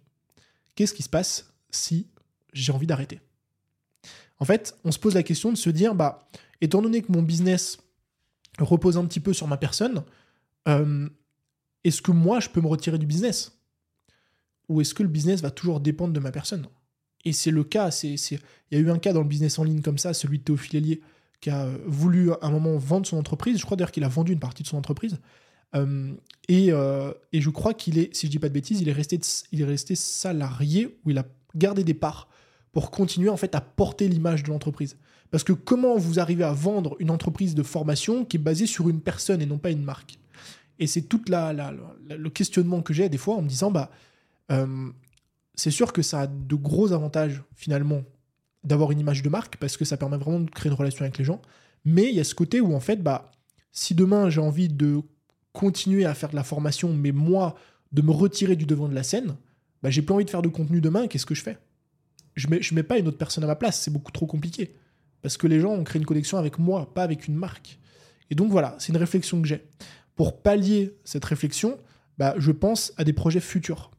qu'est-ce 0.74 0.94
qui 0.94 1.02
se 1.02 1.08
passe 1.08 1.52
si 1.70 2.08
j'ai 2.52 2.72
envie 2.72 2.86
d'arrêter? 2.86 3.20
En 4.40 4.44
fait, 4.44 4.76
on 4.84 4.90
se 4.90 4.98
pose 4.98 5.14
la 5.14 5.22
question 5.22 5.52
de 5.52 5.56
se 5.56 5.70
dire, 5.70 5.94
bah, 5.94 6.28
étant 6.60 6.82
donné 6.82 7.02
que 7.02 7.12
mon 7.12 7.22
business 7.22 7.78
repose 8.58 8.96
un 8.96 9.04
petit 9.04 9.20
peu 9.20 9.32
sur 9.32 9.46
ma 9.46 9.56
personne, 9.56 10.02
euh, 10.68 11.08
est-ce 11.84 12.02
que 12.02 12.10
moi, 12.10 12.40
je 12.40 12.48
peux 12.48 12.60
me 12.60 12.66
retirer 12.66 12.98
du 12.98 13.06
business? 13.06 13.52
Ou 14.68 14.80
est-ce 14.80 14.94
que 14.94 15.02
le 15.02 15.08
business 15.08 15.40
va 15.42 15.50
toujours 15.50 15.80
dépendre 15.80 16.12
de 16.12 16.20
ma 16.20 16.32
personne? 16.32 16.66
Et 17.24 17.32
c'est 17.32 17.50
le 17.50 17.64
cas, 17.64 17.90
c'est, 17.90 18.14
il 18.14 18.38
y 18.72 18.76
a 18.76 18.78
eu 18.78 18.90
un 18.90 18.98
cas 18.98 19.12
dans 19.12 19.20
le 19.20 19.28
business 19.28 19.58
en 19.58 19.64
ligne 19.64 19.82
comme 19.82 19.98
ça, 19.98 20.14
celui 20.14 20.38
de 20.38 20.44
Théophile 20.44 20.76
Hélier, 20.76 21.02
qui 21.40 21.50
a 21.50 21.68
voulu 21.86 22.32
à 22.32 22.38
un 22.42 22.50
moment 22.50 22.76
vendre 22.78 23.06
son 23.06 23.18
entreprise. 23.18 23.58
Je 23.58 23.64
crois 23.64 23.76
d'ailleurs 23.76 23.92
qu'il 23.92 24.04
a 24.04 24.08
vendu 24.08 24.32
une 24.32 24.38
partie 24.38 24.62
de 24.62 24.68
son 24.68 24.78
entreprise. 24.78 25.18
Euh, 25.74 26.12
et, 26.48 26.72
euh, 26.72 27.12
et, 27.32 27.40
je 27.40 27.50
crois 27.50 27.74
qu'il 27.74 27.98
est, 27.98 28.14
si 28.14 28.26
je 28.26 28.30
dis 28.30 28.38
pas 28.38 28.48
de 28.48 28.54
bêtises, 28.54 28.80
il 28.80 28.88
est 28.88 28.92
resté, 28.92 29.20
il 29.52 29.60
est 29.60 29.66
resté 29.66 29.94
salarié, 29.94 30.98
où 31.04 31.10
il 31.10 31.18
a 31.18 31.26
gardé 31.54 31.84
des 31.84 31.94
parts 31.94 32.29
pour 32.72 32.90
continuer 32.90 33.28
en 33.28 33.36
fait 33.36 33.54
à 33.54 33.60
porter 33.60 34.08
l'image 34.08 34.42
de 34.42 34.50
l'entreprise. 34.50 34.96
Parce 35.30 35.44
que 35.44 35.52
comment 35.52 35.96
vous 35.96 36.18
arrivez 36.18 36.44
à 36.44 36.52
vendre 36.52 36.96
une 36.98 37.10
entreprise 37.10 37.54
de 37.54 37.62
formation 37.62 38.24
qui 38.24 38.36
est 38.36 38.40
basée 38.40 38.66
sur 38.66 38.88
une 38.88 39.00
personne 39.00 39.40
et 39.40 39.46
non 39.46 39.58
pas 39.58 39.70
une 39.70 39.82
marque? 39.82 40.18
Et 40.78 40.86
c'est 40.86 41.02
tout 41.02 41.22
la, 41.28 41.52
le 41.52 42.30
questionnement 42.30 42.82
que 42.82 42.92
j'ai 42.92 43.08
des 43.08 43.18
fois 43.18 43.36
en 43.36 43.42
me 43.42 43.48
disant, 43.48 43.70
bah, 43.70 43.90
euh, 44.50 44.90
c'est 45.54 45.70
sûr 45.70 45.92
que 45.92 46.02
ça 46.02 46.22
a 46.22 46.26
de 46.26 46.54
gros 46.54 46.92
avantages 46.92 47.42
finalement 47.54 48.02
d'avoir 48.64 48.90
une 48.90 49.00
image 49.00 49.22
de 49.22 49.28
marque 49.28 49.56
parce 49.58 49.76
que 49.76 49.84
ça 49.84 49.96
permet 49.96 50.16
vraiment 50.16 50.40
de 50.40 50.50
créer 50.50 50.70
une 50.70 50.76
relation 50.76 51.02
avec 51.02 51.18
les 51.18 51.24
gens. 51.24 51.40
Mais 51.84 52.08
il 52.08 52.14
y 52.14 52.20
a 52.20 52.24
ce 52.24 52.34
côté 52.34 52.60
où 52.60 52.74
en 52.74 52.80
fait, 52.80 53.02
bah, 53.02 53.30
si 53.72 53.94
demain 53.94 54.30
j'ai 54.30 54.40
envie 54.40 54.68
de 54.68 55.02
continuer 55.52 56.04
à 56.04 56.14
faire 56.14 56.30
de 56.30 56.36
la 56.36 56.44
formation, 56.44 56.92
mais 56.92 57.12
moi 57.12 57.54
de 57.92 58.02
me 58.02 58.10
retirer 58.10 58.56
du 58.56 58.66
devant 58.66 58.88
de 58.88 58.94
la 58.94 59.02
scène, 59.02 59.36
bah, 59.82 59.90
j'ai 59.90 60.02
plus 60.02 60.14
envie 60.14 60.24
de 60.24 60.30
faire 60.30 60.42
de 60.42 60.48
contenu 60.48 60.80
demain. 60.80 61.08
Qu'est-ce 61.08 61.26
que 61.26 61.34
je 61.34 61.42
fais? 61.42 61.58
Je 62.40 62.48
mets, 62.48 62.62
je 62.62 62.74
mets 62.74 62.82
pas 62.82 62.98
une 62.98 63.06
autre 63.06 63.18
personne 63.18 63.44
à 63.44 63.46
ma 63.46 63.56
place. 63.56 63.80
C'est 63.80 63.92
beaucoup 63.92 64.12
trop 64.12 64.26
compliqué 64.26 64.74
parce 65.22 65.36
que 65.36 65.46
les 65.46 65.60
gens 65.60 65.72
ont 65.72 65.84
créé 65.84 66.00
une 66.00 66.06
connexion 66.06 66.38
avec 66.38 66.58
moi, 66.58 66.92
pas 66.94 67.02
avec 67.02 67.28
une 67.28 67.34
marque. 67.34 67.78
Et 68.30 68.34
donc 68.34 68.50
voilà, 68.50 68.76
c'est 68.78 68.92
une 68.92 68.98
réflexion 68.98 69.40
que 69.42 69.48
j'ai 69.48 69.66
pour 70.20 70.42
pallier 70.42 70.98
cette 71.02 71.24
réflexion, 71.24 71.78
bah, 72.18 72.34
je 72.36 72.52
pense 72.52 72.92
à 72.98 73.04
des 73.04 73.14
projets 73.14 73.40
futurs. 73.40 73.90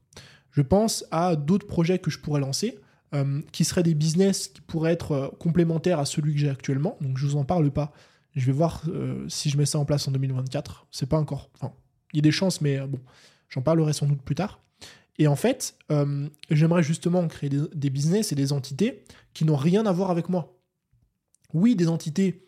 Je 0.51 0.61
pense 0.61 1.03
à 1.09 1.35
d'autres 1.35 1.65
projets 1.65 1.97
que 1.97 2.11
je 2.11 2.19
pourrais 2.19 2.39
lancer, 2.39 2.77
euh, 3.15 3.41
qui 3.51 3.63
seraient 3.63 3.81
des 3.81 3.95
business 3.95 4.47
qui 4.47 4.61
pourraient 4.61 4.93
être 4.93 5.11
euh, 5.13 5.27
complémentaires 5.39 5.97
à 5.97 6.05
celui 6.05 6.33
que 6.33 6.39
j'ai 6.39 6.49
actuellement. 6.49 6.95
Donc 7.01 7.17
je 7.17 7.25
vous 7.25 7.37
en 7.37 7.43
parle 7.43 7.71
pas. 7.71 7.91
Je 8.35 8.45
vais 8.45 8.51
voir 8.51 8.83
euh, 8.87 9.27
si 9.29 9.49
je 9.49 9.57
mets 9.57 9.65
ça 9.65 9.79
en 9.79 9.85
place 9.85 10.07
en 10.07 10.11
2024. 10.11 10.85
C'est 10.91 11.09
pas 11.09 11.17
encore. 11.17 11.49
Enfin, 11.55 11.73
il 12.13 12.17
y 12.17 12.19
a 12.19 12.21
des 12.21 12.31
chances, 12.31 12.61
mais 12.61 12.79
bon, 12.81 12.99
j'en 13.49 13.63
parlerai 13.63 13.93
sans 13.93 14.05
doute 14.05 14.21
plus 14.21 14.35
tard. 14.35 14.61
Et 15.17 15.27
en 15.27 15.35
fait, 15.35 15.77
j'aimerais 16.49 16.83
justement 16.83 17.27
créer 17.27 17.49
des, 17.49 17.89
business 17.89 18.31
et 18.31 18.35
des 18.35 18.53
entités 18.53 19.03
qui 19.33 19.45
n'ont 19.45 19.55
rien 19.55 19.85
à 19.85 19.91
voir 19.91 20.09
avec 20.09 20.29
moi. 20.29 20.57
Oui, 21.53 21.75
des 21.75 21.87
entités 21.87 22.47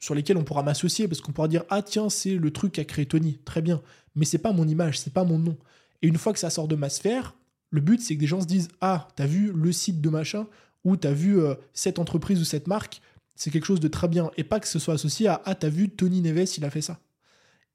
sur 0.00 0.14
lesquels 0.14 0.36
on 0.36 0.44
pourra 0.44 0.62
m'associer 0.62 1.06
parce 1.06 1.20
qu'on 1.20 1.32
pourra 1.32 1.48
dire 1.48 1.64
ah 1.68 1.82
tiens 1.82 2.08
c'est 2.08 2.34
le 2.34 2.50
truc 2.50 2.72
qu'a 2.72 2.84
créé 2.84 3.06
Tony. 3.06 3.38
Très 3.44 3.62
bien. 3.62 3.82
Mais 4.16 4.24
c'est 4.24 4.38
pas 4.38 4.52
mon 4.52 4.66
image 4.66 4.98
c'est 4.98 5.12
pas 5.12 5.24
mon 5.24 5.38
nom. 5.38 5.56
Et 6.02 6.08
une 6.08 6.16
fois 6.16 6.32
que 6.32 6.38
ça 6.38 6.50
sort 6.50 6.66
de 6.66 6.74
ma 6.74 6.88
sphère 6.88 7.36
le 7.70 7.80
but 7.80 8.00
c'est 8.00 8.16
que 8.16 8.20
des 8.20 8.26
gens 8.26 8.40
se 8.40 8.46
disent 8.46 8.68
ah 8.80 9.08
t'as 9.14 9.26
vu 9.26 9.52
le 9.52 9.72
site 9.72 10.00
de 10.00 10.08
machin 10.08 10.46
ou 10.84 10.96
t'as 10.96 11.12
vu 11.12 11.38
euh, 11.38 11.54
cette 11.74 11.98
entreprise 11.98 12.40
ou 12.40 12.44
cette 12.44 12.66
marque? 12.66 13.02
C'est 13.36 13.50
quelque 13.50 13.66
chose 13.66 13.80
de 13.80 13.88
très 13.88 14.08
bien. 14.08 14.30
Et 14.36 14.44
pas 14.44 14.60
que 14.60 14.68
ce 14.68 14.78
soit 14.78 14.94
associé 14.94 15.28
à 15.28 15.42
ah 15.44 15.54
t'as 15.54 15.68
vu 15.68 15.90
Tony 15.90 16.22
Neves 16.22 16.48
il 16.56 16.64
a 16.64 16.70
fait 16.70 16.82
ça 16.82 16.98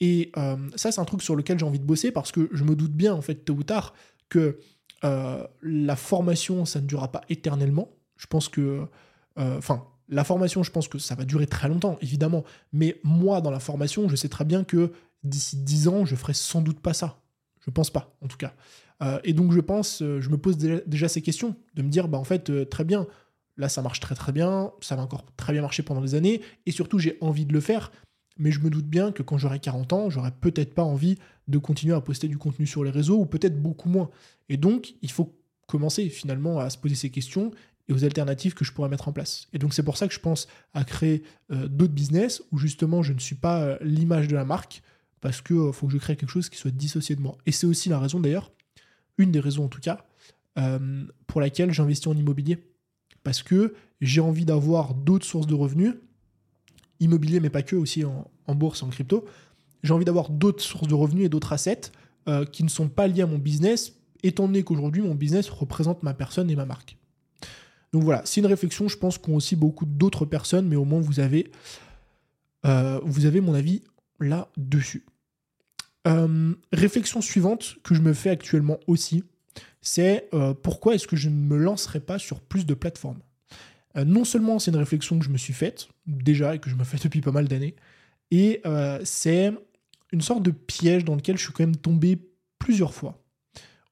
et 0.02 0.32
euh, 0.38 0.58
ça 0.76 0.92
c'est 0.92 1.00
un 1.00 1.06
truc 1.06 1.22
sur 1.22 1.36
lequel 1.36 1.58
j'ai 1.58 1.66
envie 1.66 1.80
de 1.80 1.86
bosser 1.86 2.12
parce 2.12 2.32
que 2.32 2.50
je 2.52 2.64
me 2.64 2.76
doute 2.76 2.94
bien 2.94 3.14
en 3.14 3.22
fait 3.22 3.36
tôt 3.36 3.54
ou 3.54 3.64
tard 3.64 3.94
que 4.30 4.60
euh, 5.04 5.46
la 5.62 5.96
formation 5.96 6.66
ça 6.66 6.82
ne 6.82 6.88
durera 6.88 7.12
pas 7.12 7.22
éternellement 7.30 7.90
je 8.18 8.28
pense 8.28 8.50
que 8.50 8.86
enfin 9.38 9.86
la 10.10 10.24
formation, 10.24 10.64
je 10.64 10.72
pense 10.72 10.88
que 10.88 11.00
ça 11.00 11.16
va 11.16 11.26
durer 11.26 11.48
très 11.48 11.68
longtemps, 11.68 11.98
évidemment. 12.02 12.44
Mais 12.74 13.00
moi, 13.04 13.42
dans 13.42 13.52
la 13.52 13.60
formation, 13.60 14.08
je 14.08 14.16
sais 14.16 14.30
très 14.30 14.46
bien 14.46 14.64
que 14.64 14.92
d'ici 15.24 15.58
10 15.58 15.88
ans, 15.88 16.06
je 16.06 16.16
ferai 16.16 16.34
sans 16.34 16.62
doute 16.62 16.80
pas 16.80 16.94
ça. 16.94 17.20
Je 17.66 17.72
pense 17.72 17.90
pas, 17.90 18.16
en 18.22 18.28
tout 18.28 18.38
cas. 18.38 18.54
Euh, 19.02 19.20
et 19.24 19.34
donc, 19.34 19.52
je 19.52 19.60
pense, 19.60 20.02
euh, 20.02 20.22
je 20.22 20.30
me 20.30 20.38
pose 20.38 20.58
déjà, 20.58 21.08
ces 21.08 21.22
questions, 21.22 21.56
de 21.74 21.82
me 21.82 21.90
dire, 21.90 22.08
bah, 22.08 22.20
en 22.20 22.24
fait, 22.24 22.50
euh, 22.50 22.66
très 22.66 22.84
bien, 22.84 23.08
là, 23.58 23.68
ça 23.68 23.82
marche 23.82 24.00
très 24.00 24.16
très 24.16 24.32
bien, 24.32 24.72
ça 24.82 24.96
va 24.96 25.02
encore 25.02 25.26
très 25.36 25.54
bien 25.54 25.62
marcher 25.62 25.82
pendant 25.82 26.02
des 26.02 26.14
années, 26.14 26.42
et 26.66 26.72
surtout, 26.72 27.00
j'ai 27.00 27.18
envie 27.22 27.46
de 27.46 27.54
le 27.54 27.62
faire. 27.62 27.92
Mais 28.38 28.52
je 28.52 28.60
me 28.60 28.70
doute 28.70 28.88
bien 28.88 29.12
que 29.12 29.24
quand 29.24 29.38
j'aurai 29.38 29.60
40 29.60 29.94
ans, 29.94 30.10
j'aurai 30.10 30.32
peut-être 30.32 30.74
pas 30.74 30.84
envie 30.84 31.18
de 31.48 31.58
continuer 31.58 31.94
à 31.94 32.02
poster 32.02 32.28
du 32.28 32.38
contenu 32.38 32.68
sur 32.68 32.84
les 32.84 32.92
réseaux, 32.92 33.20
ou 33.20 33.26
peut-être 33.26 33.62
beaucoup 33.62 33.90
moins. 33.90 34.10
Et 34.50 34.58
donc, 34.58 34.96
il 35.02 35.12
faut 35.12 35.34
commencer 35.68 36.10
finalement 36.10 36.60
à 36.60 36.70
se 36.70 36.78
poser 36.78 36.96
ces 36.96 37.10
questions 37.10 37.52
et 37.88 37.94
aux 37.94 38.04
alternatives 38.04 38.54
que 38.54 38.66
je 38.66 38.72
pourrais 38.72 38.90
mettre 38.90 39.08
en 39.08 39.12
place. 39.12 39.48
Et 39.54 39.60
donc 39.60 39.74
c'est 39.74 39.84
pour 39.84 39.98
ça 39.98 40.08
que 40.08 40.14
je 40.14 40.20
pense 40.20 40.48
à 40.74 40.84
créer 40.84 41.24
euh, 41.52 41.68
d'autres 41.68 41.94
business 41.94 42.44
où 42.52 42.58
justement 42.58 43.04
je 43.04 43.14
ne 43.14 43.20
suis 43.20 43.36
pas 43.36 43.62
euh, 43.62 43.78
l'image 43.82 44.28
de 44.28 44.36
la 44.36 44.46
marque 44.46 44.82
parce 45.22 45.42
qu'il 45.42 45.56
euh, 45.56 45.72
faut 45.72 45.88
que 45.88 45.94
je 45.94 45.98
crée 45.98 46.16
quelque 46.16 46.30
chose 46.30 46.50
qui 46.50 46.58
soit 46.58 46.72
dissocié 46.72 47.16
de 47.16 47.22
moi. 47.22 47.38
Et 47.46 47.52
c'est 47.52 47.68
aussi 47.68 47.90
la 47.90 48.00
raison 48.00 48.20
d'ailleurs, 48.20 48.52
une 49.18 49.32
des 49.32 49.40
raisons 49.40 49.66
en 49.66 49.70
tout 49.70 49.82
cas, 49.82 50.06
pour 51.28 51.42
laquelle 51.42 51.74
j'investis 51.74 52.08
en 52.08 52.16
immobilier. 52.16 52.58
Parce 53.24 53.44
que 53.44 53.74
j'ai 54.00 54.22
envie 54.22 54.46
d'avoir 54.46 54.94
d'autres 54.94 55.26
sources 55.26 55.48
de 55.48 55.54
revenus, 55.54 55.96
immobilier 57.00 57.40
mais 57.40 57.50
pas 57.50 57.62
que, 57.62 57.76
aussi 57.76 58.04
en, 58.06 58.30
en 58.48 58.56
bourse, 58.56 58.84
en 58.84 58.90
crypto. 58.90 59.26
J'ai 59.84 59.94
envie 59.94 60.06
d'avoir 60.06 60.30
d'autres 60.30 60.64
sources 60.64 60.88
de 60.88 60.94
revenus 60.94 61.26
et 61.26 61.30
d'autres 61.30 61.54
assets 61.54 61.92
qui 62.52 62.64
ne 62.64 62.70
sont 62.70 62.90
pas 62.90 63.06
liés 63.06 63.22
à 63.22 63.28
mon 63.28 63.38
business, 63.38 63.94
étant 64.24 64.48
donné 64.48 64.64
qu'aujourd'hui 64.64 65.04
mon 65.04 65.14
business 65.14 65.48
représente 65.48 66.02
ma 66.02 66.16
personne 66.16 66.50
et 66.50 66.56
ma 66.56 66.66
marque. 66.66 66.98
Donc 67.96 68.04
voilà, 68.04 68.24
c'est 68.26 68.42
une 68.42 68.48
réflexion, 68.48 68.90
je 68.90 68.98
pense, 68.98 69.18
qu'ont 69.18 69.38
aussi 69.38 69.56
beaucoup 69.56 69.86
d'autres 69.86 70.26
personnes, 70.26 70.68
mais 70.68 70.76
au 70.76 70.84
moins 70.84 71.00
vous 71.00 71.22
avez, 71.22 71.50
euh, 72.66 73.00
mon 73.42 73.54
avis 73.54 73.84
là-dessus. 74.20 75.06
Euh, 76.06 76.54
réflexion 76.74 77.22
suivante 77.22 77.78
que 77.84 77.96
je 77.96 78.02
me 78.02 78.12
fais 78.12 78.30
actuellement 78.30 78.80
aussi, 78.88 79.24
c'est 79.80 80.28
euh, 80.34 80.54
pourquoi 80.54 80.96
est-ce 80.96 81.08
que 81.08 81.16
je 81.16 81.30
ne 81.30 81.36
me 81.36 81.56
lancerai 81.58 82.02
pas 82.02 82.20
sur 82.20 82.42
plus 82.42 82.66
de 82.66 82.74
plateformes? 82.74 83.22
Non 83.96 84.26
seulement 84.26 84.60
c'est 84.60 84.72
une 84.72 84.78
réflexion 84.78 85.18
que 85.20 85.26
je 85.26 85.30
me 85.30 85.38
suis 85.38 85.54
faite 85.54 85.88
déjà 86.06 86.56
et 86.56 86.60
que 86.60 86.70
je 86.70 86.76
me 86.76 86.84
fais 86.84 86.98
depuis 86.98 87.22
pas 87.22 87.32
mal 87.32 87.48
d'années, 87.48 87.76
et 88.30 88.62
c'est 89.04 89.54
une 90.12 90.22
sorte 90.22 90.44
de 90.44 90.52
piège 90.52 91.06
dans 91.06 91.16
lequel 91.16 91.38
je 91.38 91.44
suis 91.44 91.54
quand 91.54 91.64
même 91.64 91.78
tombé 91.78 92.20
plusieurs 92.60 92.94
fois. 92.94 93.24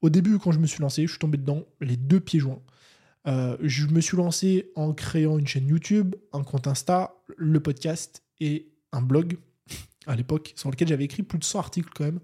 Au 0.01 0.09
début, 0.09 0.37
quand 0.37 0.51
je 0.51 0.59
me 0.59 0.67
suis 0.67 0.81
lancé, 0.81 1.03
je 1.03 1.11
suis 1.11 1.19
tombé 1.19 1.37
dedans 1.37 1.63
les 1.79 1.95
deux 1.95 2.19
pieds 2.19 2.39
joints. 2.39 2.61
Euh, 3.25 3.55
je 3.61 3.87
me 3.87 4.01
suis 4.01 4.17
lancé 4.17 4.71
en 4.75 4.93
créant 4.93 5.37
une 5.37 5.47
chaîne 5.47 5.67
YouTube, 5.67 6.15
un 6.33 6.43
compte 6.43 6.67
Insta, 6.67 7.15
le 7.37 7.61
podcast 7.61 8.21
et 8.41 8.67
un 8.91 9.01
blog 9.01 9.37
à 10.07 10.15
l'époque 10.17 10.53
sur 10.57 10.69
lequel 10.69 10.89
j'avais 10.89 11.05
écrit 11.05 11.23
plus 11.23 11.39
de 11.39 11.45
100 11.45 11.59
articles 11.59 11.89
quand 11.95 12.03
même. 12.03 12.19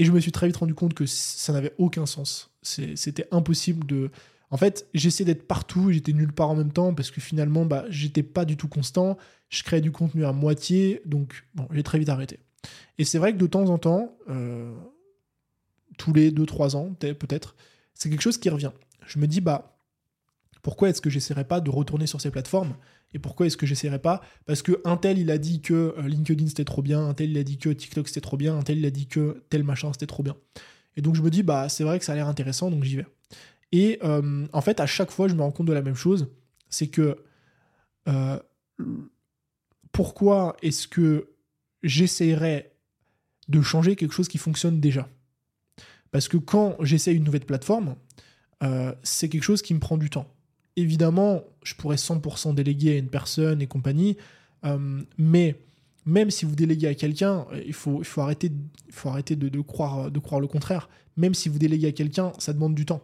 Et 0.00 0.04
je 0.04 0.12
me 0.12 0.18
suis 0.18 0.32
très 0.32 0.48
vite 0.48 0.56
rendu 0.56 0.74
compte 0.74 0.94
que 0.94 1.06
ça 1.06 1.52
n'avait 1.52 1.74
aucun 1.78 2.06
sens. 2.06 2.50
C'était 2.62 3.26
impossible 3.30 3.86
de... 3.86 4.10
En 4.50 4.56
fait, 4.56 4.88
j'essaie 4.94 5.24
d'être 5.24 5.46
partout, 5.46 5.92
j'étais 5.92 6.12
nulle 6.12 6.32
part 6.32 6.50
en 6.50 6.56
même 6.56 6.72
temps 6.72 6.94
parce 6.94 7.10
que 7.10 7.20
finalement, 7.20 7.66
bah, 7.66 7.84
j'étais 7.90 8.22
pas 8.22 8.44
du 8.44 8.56
tout 8.56 8.68
constant. 8.68 9.18
Je 9.50 9.62
créais 9.62 9.80
du 9.80 9.92
contenu 9.92 10.24
à 10.24 10.32
moitié, 10.32 11.02
donc 11.04 11.44
bon, 11.54 11.68
j'ai 11.72 11.82
très 11.82 11.98
vite 11.98 12.08
arrêté. 12.08 12.38
Et 12.98 13.04
c'est 13.04 13.18
vrai 13.18 13.32
que 13.32 13.38
de 13.38 13.46
temps 13.46 13.68
en 13.68 13.78
temps, 13.78 14.16
euh, 14.28 14.74
tous 15.96 16.12
les 16.12 16.30
2-3 16.30 16.76
ans, 16.76 16.94
peut-être, 16.98 17.56
c'est 17.94 18.10
quelque 18.10 18.22
chose 18.22 18.38
qui 18.38 18.50
revient. 18.50 18.72
Je 19.06 19.18
me 19.18 19.26
dis, 19.26 19.40
bah, 19.40 19.78
pourquoi 20.62 20.88
est-ce 20.88 21.00
que 21.00 21.10
j'essaierais 21.10 21.44
pas 21.44 21.60
de 21.60 21.70
retourner 21.70 22.06
sur 22.06 22.20
ces 22.20 22.30
plateformes 22.30 22.74
Et 23.14 23.18
pourquoi 23.18 23.46
est-ce 23.46 23.56
que 23.56 23.66
j'essaierais 23.66 24.00
pas? 24.00 24.22
Parce 24.46 24.62
que 24.62 24.80
un 24.84 24.96
tel, 24.96 25.18
il 25.18 25.30
a 25.30 25.38
dit 25.38 25.60
que 25.60 25.94
euh, 25.98 26.08
LinkedIn 26.08 26.48
c'était 26.48 26.64
trop 26.64 26.82
bien, 26.82 27.06
un 27.06 27.14
tel, 27.14 27.30
il 27.30 27.38
a 27.38 27.44
dit 27.44 27.58
que 27.58 27.70
TikTok 27.70 28.08
c'était 28.08 28.20
trop 28.20 28.36
bien, 28.36 28.56
un 28.56 28.62
tel, 28.62 28.78
il 28.78 28.86
a 28.86 28.90
dit 28.90 29.06
que 29.06 29.44
tel 29.50 29.62
machin 29.62 29.92
c'était 29.92 30.06
trop 30.06 30.22
bien. 30.22 30.36
Et 30.96 31.02
donc 31.02 31.14
je 31.14 31.22
me 31.22 31.30
dis, 31.30 31.42
bah, 31.42 31.68
c'est 31.68 31.84
vrai 31.84 31.98
que 31.98 32.04
ça 32.04 32.12
a 32.12 32.16
l'air 32.16 32.28
intéressant, 32.28 32.70
donc 32.70 32.84
j'y 32.84 32.96
vais. 32.96 33.06
Et 33.72 33.98
euh, 34.02 34.46
en 34.52 34.60
fait, 34.60 34.80
à 34.80 34.86
chaque 34.86 35.10
fois, 35.10 35.28
je 35.28 35.34
me 35.34 35.42
rends 35.42 35.50
compte 35.50 35.66
de 35.66 35.72
la 35.72 35.82
même 35.82 35.94
chose, 35.94 36.28
c'est 36.68 36.88
que 36.88 37.18
euh, 38.08 38.38
pourquoi 39.92 40.56
est-ce 40.62 40.88
que 40.88 41.30
j'essaierais 41.82 42.72
de 43.48 43.60
changer 43.60 43.96
quelque 43.96 44.14
chose 44.14 44.28
qui 44.28 44.38
fonctionne 44.38 44.80
déjà? 44.80 45.08
Parce 46.10 46.28
que 46.28 46.38
quand 46.38 46.76
j'essaie 46.80 47.14
une 47.14 47.24
nouvelle 47.24 47.44
plateforme, 47.44 47.96
euh, 48.62 48.94
c'est 49.02 49.28
quelque 49.28 49.42
chose 49.42 49.62
qui 49.62 49.74
me 49.74 49.80
prend 49.80 49.98
du 49.98 50.08
temps. 50.08 50.26
Évidemment, 50.76 51.44
je 51.62 51.74
pourrais 51.74 51.96
100% 51.96 52.54
déléguer 52.54 52.94
à 52.94 52.98
une 52.98 53.08
personne 53.08 53.60
et 53.60 53.66
compagnie, 53.66 54.16
mais 55.16 55.56
même 56.06 56.30
si 56.30 56.44
vous 56.44 56.54
déléguez 56.54 56.86
à 56.86 56.94
quelqu'un, 56.94 57.46
il 57.66 57.72
faut, 57.72 57.98
il 57.98 58.04
faut 58.04 58.20
arrêter, 58.20 58.52
il 58.86 58.94
faut 58.94 59.08
arrêter 59.08 59.34
de, 59.34 59.60
croire, 59.60 60.10
de 60.10 60.18
croire 60.20 60.40
le 60.40 60.46
contraire. 60.46 60.88
Même 61.16 61.34
si 61.34 61.48
vous 61.48 61.58
déléguez 61.58 61.88
à 61.88 61.92
quelqu'un, 61.92 62.32
ça 62.38 62.52
demande 62.52 62.74
du 62.74 62.86
temps 62.86 63.02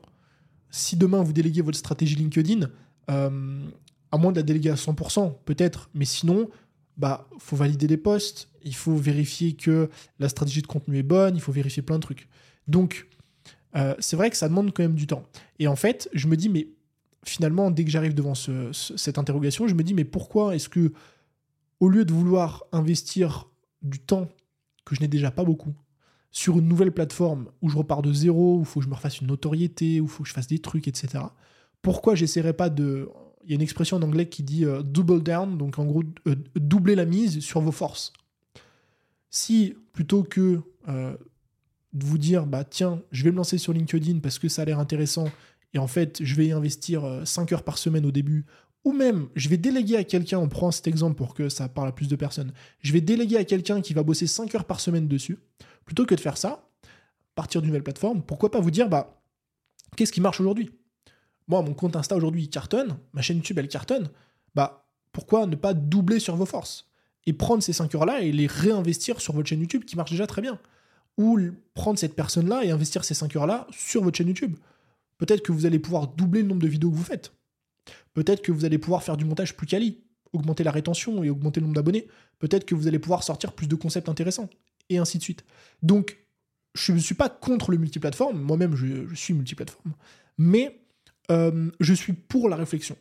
si 0.74 0.96
demain 0.96 1.22
vous 1.22 1.32
déléguez 1.32 1.62
votre 1.62 1.78
stratégie 1.78 2.16
LinkedIn, 2.16 2.68
euh, 3.08 3.60
à 4.10 4.18
moins 4.18 4.32
de 4.32 4.36
la 4.36 4.42
déléguer 4.42 4.70
à 4.70 4.74
100%, 4.74 5.38
peut-être, 5.44 5.88
mais 5.94 6.04
sinon, 6.04 6.48
bah, 6.96 7.28
faut 7.38 7.54
valider 7.54 7.86
des 7.86 7.96
posts, 7.96 8.50
il 8.64 8.74
faut 8.74 8.96
vérifier 8.96 9.52
que 9.52 9.88
la 10.18 10.28
stratégie 10.28 10.62
de 10.62 10.66
contenu 10.66 10.98
est 10.98 11.04
bonne, 11.04 11.36
il 11.36 11.40
faut 11.40 11.52
vérifier 11.52 11.82
plein 11.82 11.96
de 11.96 12.02
trucs. 12.02 12.28
Donc, 12.66 13.06
euh, 13.76 13.94
c'est 14.00 14.16
vrai 14.16 14.30
que 14.30 14.36
ça 14.36 14.48
demande 14.48 14.72
quand 14.72 14.82
même 14.82 14.96
du 14.96 15.06
temps. 15.06 15.22
Et 15.60 15.68
en 15.68 15.76
fait, 15.76 16.08
je 16.12 16.26
me 16.26 16.36
dis, 16.36 16.48
mais 16.48 16.66
finalement, 17.24 17.70
dès 17.70 17.84
que 17.84 17.90
j'arrive 17.90 18.14
devant 18.14 18.34
cette 18.34 19.18
interrogation, 19.18 19.68
je 19.68 19.74
me 19.74 19.84
dis, 19.84 19.94
mais 19.94 20.04
pourquoi 20.04 20.56
est-ce 20.56 20.68
que, 20.68 20.92
au 21.78 21.88
lieu 21.88 22.04
de 22.04 22.12
vouloir 22.12 22.64
investir 22.72 23.48
du 23.82 24.00
temps 24.00 24.28
que 24.84 24.96
je 24.96 25.00
n'ai 25.02 25.08
déjà 25.08 25.30
pas 25.30 25.44
beaucoup, 25.44 25.74
sur 26.34 26.58
une 26.58 26.66
nouvelle 26.66 26.90
plateforme 26.90 27.46
où 27.62 27.68
je 27.68 27.78
repars 27.78 28.02
de 28.02 28.12
zéro, 28.12 28.56
où 28.56 28.60
il 28.60 28.66
faut 28.66 28.80
que 28.80 28.84
je 28.84 28.90
me 28.90 28.96
refasse 28.96 29.20
une 29.20 29.28
notoriété, 29.28 30.00
où 30.00 30.04
il 30.06 30.10
faut 30.10 30.24
que 30.24 30.28
je 30.28 30.34
fasse 30.34 30.48
des 30.48 30.58
trucs, 30.58 30.88
etc. 30.88 31.22
Pourquoi 31.80 32.16
j'essaierais 32.16 32.52
pas 32.52 32.70
de. 32.70 33.08
Il 33.44 33.50
y 33.50 33.52
a 33.52 33.54
une 33.54 33.62
expression 33.62 33.98
en 33.98 34.02
anglais 34.02 34.28
qui 34.28 34.42
dit 34.42 34.64
euh, 34.64 34.82
double 34.82 35.22
down, 35.22 35.56
donc 35.56 35.78
en 35.78 35.84
gros, 35.84 36.02
euh, 36.26 36.34
doubler 36.56 36.96
la 36.96 37.04
mise 37.04 37.38
sur 37.38 37.60
vos 37.60 37.70
forces. 37.70 38.12
Si 39.30 39.74
plutôt 39.92 40.24
que 40.24 40.60
euh, 40.88 41.16
de 41.92 42.04
vous 42.04 42.18
dire, 42.18 42.46
bah 42.46 42.64
tiens, 42.64 43.00
je 43.12 43.22
vais 43.22 43.30
me 43.30 43.36
lancer 43.36 43.56
sur 43.56 43.72
LinkedIn 43.72 44.18
parce 44.18 44.40
que 44.40 44.48
ça 44.48 44.62
a 44.62 44.64
l'air 44.64 44.80
intéressant, 44.80 45.28
et 45.72 45.78
en 45.78 45.86
fait, 45.86 46.18
je 46.20 46.34
vais 46.34 46.46
y 46.46 46.52
investir 46.52 47.22
5 47.24 47.52
heures 47.52 47.62
par 47.62 47.78
semaine 47.78 48.06
au 48.06 48.10
début, 48.10 48.44
ou 48.84 48.92
même, 48.92 49.28
je 49.36 49.48
vais 49.48 49.56
déléguer 49.56 49.96
à 49.98 50.04
quelqu'un, 50.04 50.38
on 50.38 50.48
prend 50.48 50.72
cet 50.72 50.88
exemple 50.88 51.14
pour 51.14 51.34
que 51.34 51.48
ça 51.48 51.68
parle 51.68 51.88
à 51.88 51.92
plus 51.92 52.08
de 52.08 52.16
personnes, 52.16 52.52
je 52.80 52.92
vais 52.92 53.00
déléguer 53.00 53.36
à 53.36 53.44
quelqu'un 53.44 53.80
qui 53.80 53.94
va 53.94 54.02
bosser 54.02 54.26
5 54.26 54.52
heures 54.56 54.64
par 54.64 54.80
semaine 54.80 55.06
dessus, 55.06 55.38
Plutôt 55.84 56.06
que 56.06 56.14
de 56.14 56.20
faire 56.20 56.36
ça, 56.36 56.68
partir 57.34 57.60
d'une 57.60 57.68
nouvelle 57.68 57.82
plateforme, 57.82 58.22
pourquoi 58.22 58.50
pas 58.50 58.60
vous 58.60 58.70
dire, 58.70 58.88
bah, 58.88 59.20
qu'est-ce 59.96 60.12
qui 60.12 60.20
marche 60.20 60.40
aujourd'hui? 60.40 60.70
Moi, 61.48 61.62
mon 61.62 61.74
compte 61.74 61.96
Insta 61.96 62.16
aujourd'hui 62.16 62.48
cartonne, 62.48 62.96
ma 63.12 63.22
chaîne 63.22 63.36
YouTube 63.36 63.58
elle 63.58 63.68
cartonne, 63.68 64.08
bah, 64.54 64.88
pourquoi 65.12 65.46
ne 65.46 65.56
pas 65.56 65.74
doubler 65.74 66.18
sur 66.18 66.36
vos 66.36 66.46
forces? 66.46 66.88
Et 67.26 67.32
prendre 67.32 67.62
ces 67.62 67.72
5 67.72 67.94
heures-là 67.94 68.20
et 68.20 68.32
les 68.32 68.46
réinvestir 68.46 69.20
sur 69.20 69.32
votre 69.32 69.48
chaîne 69.48 69.60
YouTube 69.60 69.84
qui 69.84 69.96
marche 69.96 70.10
déjà 70.10 70.26
très 70.26 70.42
bien 70.42 70.58
Ou 71.16 71.40
prendre 71.72 71.98
cette 71.98 72.14
personne-là 72.14 72.64
et 72.64 72.70
investir 72.70 73.04
ces 73.04 73.14
5 73.14 73.34
heures-là 73.36 73.66
sur 73.70 74.02
votre 74.02 74.18
chaîne 74.18 74.28
YouTube. 74.28 74.56
Peut-être 75.16 75.42
que 75.42 75.52
vous 75.52 75.64
allez 75.64 75.78
pouvoir 75.78 76.08
doubler 76.08 76.42
le 76.42 76.48
nombre 76.48 76.60
de 76.60 76.68
vidéos 76.68 76.90
que 76.90 76.96
vous 76.96 77.04
faites. 77.04 77.32
Peut-être 78.12 78.42
que 78.42 78.52
vous 78.52 78.64
allez 78.64 78.78
pouvoir 78.78 79.02
faire 79.02 79.16
du 79.16 79.24
montage 79.24 79.56
plus 79.56 79.66
quali, 79.66 80.02
augmenter 80.32 80.64
la 80.64 80.70
rétention 80.70 81.22
et 81.24 81.30
augmenter 81.30 81.60
le 81.60 81.66
nombre 81.66 81.76
d'abonnés. 81.76 82.08
Peut-être 82.38 82.66
que 82.66 82.74
vous 82.74 82.88
allez 82.88 82.98
pouvoir 82.98 83.22
sortir 83.22 83.52
plus 83.52 83.68
de 83.68 83.74
concepts 83.74 84.08
intéressants 84.08 84.50
et 84.90 84.98
ainsi 84.98 85.18
de 85.18 85.22
suite. 85.22 85.44
Donc, 85.82 86.18
je 86.74 86.92
ne 86.92 86.98
suis 86.98 87.14
pas 87.14 87.28
contre 87.28 87.70
le 87.70 87.78
multiplateforme, 87.78 88.40
moi-même 88.40 88.74
je, 88.74 89.14
suis 89.14 89.34
multiplateforme, 89.34 89.92
mais 90.38 90.80
euh, 91.30 91.70
je 91.80 91.94
suis 91.94 92.12
pour 92.12 92.48
la 92.48 92.56
réflexion. 92.56 92.96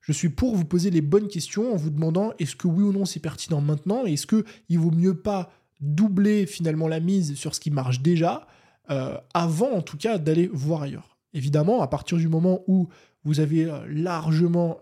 Je 0.00 0.12
suis 0.12 0.28
pour 0.28 0.54
vous 0.54 0.64
poser 0.64 0.90
les 0.90 1.00
bonnes 1.00 1.28
questions 1.28 1.72
en 1.72 1.76
vous 1.76 1.90
demandant 1.90 2.32
est-ce 2.38 2.56
que 2.56 2.66
oui 2.66 2.82
ou 2.82 2.92
non 2.92 3.04
c'est 3.04 3.20
pertinent 3.20 3.60
maintenant, 3.60 4.04
est-ce 4.04 4.26
qu'il 4.26 4.78
vaut 4.78 4.90
mieux 4.90 5.14
pas 5.14 5.50
doubler 5.80 6.46
finalement 6.46 6.88
la 6.88 7.00
mise 7.00 7.34
sur 7.34 7.54
ce 7.54 7.60
qui 7.60 7.70
marche 7.70 8.00
déjà, 8.00 8.46
euh, 8.90 9.16
avant 9.32 9.72
en 9.72 9.82
tout 9.82 9.96
cas 9.96 10.18
d'aller 10.18 10.48
voir 10.52 10.82
ailleurs? 10.82 11.18
Évidemment, 11.32 11.82
à 11.82 11.88
partir 11.88 12.16
du 12.16 12.28
moment 12.28 12.62
où 12.66 12.88
vous 13.24 13.40
avez 13.40 13.64
euh, 13.64 13.78
largement, 13.88 14.78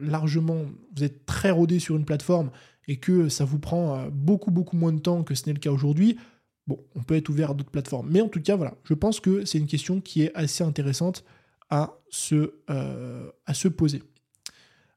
largement, 0.00 0.64
vous 0.96 1.04
êtes 1.04 1.26
très 1.26 1.50
rodé 1.50 1.78
sur 1.78 1.96
une 1.96 2.04
plateforme 2.04 2.50
et 2.88 2.96
que 2.96 3.28
ça 3.28 3.44
vous 3.44 3.58
prend 3.58 3.96
euh, 3.96 4.10
beaucoup 4.10 4.50
beaucoup 4.50 4.76
moins 4.76 4.92
de 4.92 5.00
temps 5.00 5.22
que 5.22 5.34
ce 5.34 5.46
n'est 5.46 5.52
le 5.52 5.58
cas 5.58 5.70
aujourd'hui, 5.70 6.18
bon, 6.66 6.78
on 6.94 7.02
peut 7.02 7.16
être 7.16 7.28
ouvert 7.28 7.50
à 7.50 7.54
d'autres 7.54 7.70
plateformes. 7.70 8.08
Mais 8.10 8.20
en 8.20 8.28
tout 8.28 8.40
cas, 8.40 8.56
voilà, 8.56 8.74
je 8.84 8.94
pense 8.94 9.20
que 9.20 9.44
c'est 9.44 9.58
une 9.58 9.66
question 9.66 10.00
qui 10.00 10.22
est 10.22 10.34
assez 10.34 10.64
intéressante 10.64 11.24
à 11.70 11.98
se, 12.10 12.54
euh, 12.70 13.30
à 13.46 13.54
se 13.54 13.68
poser. 13.68 14.02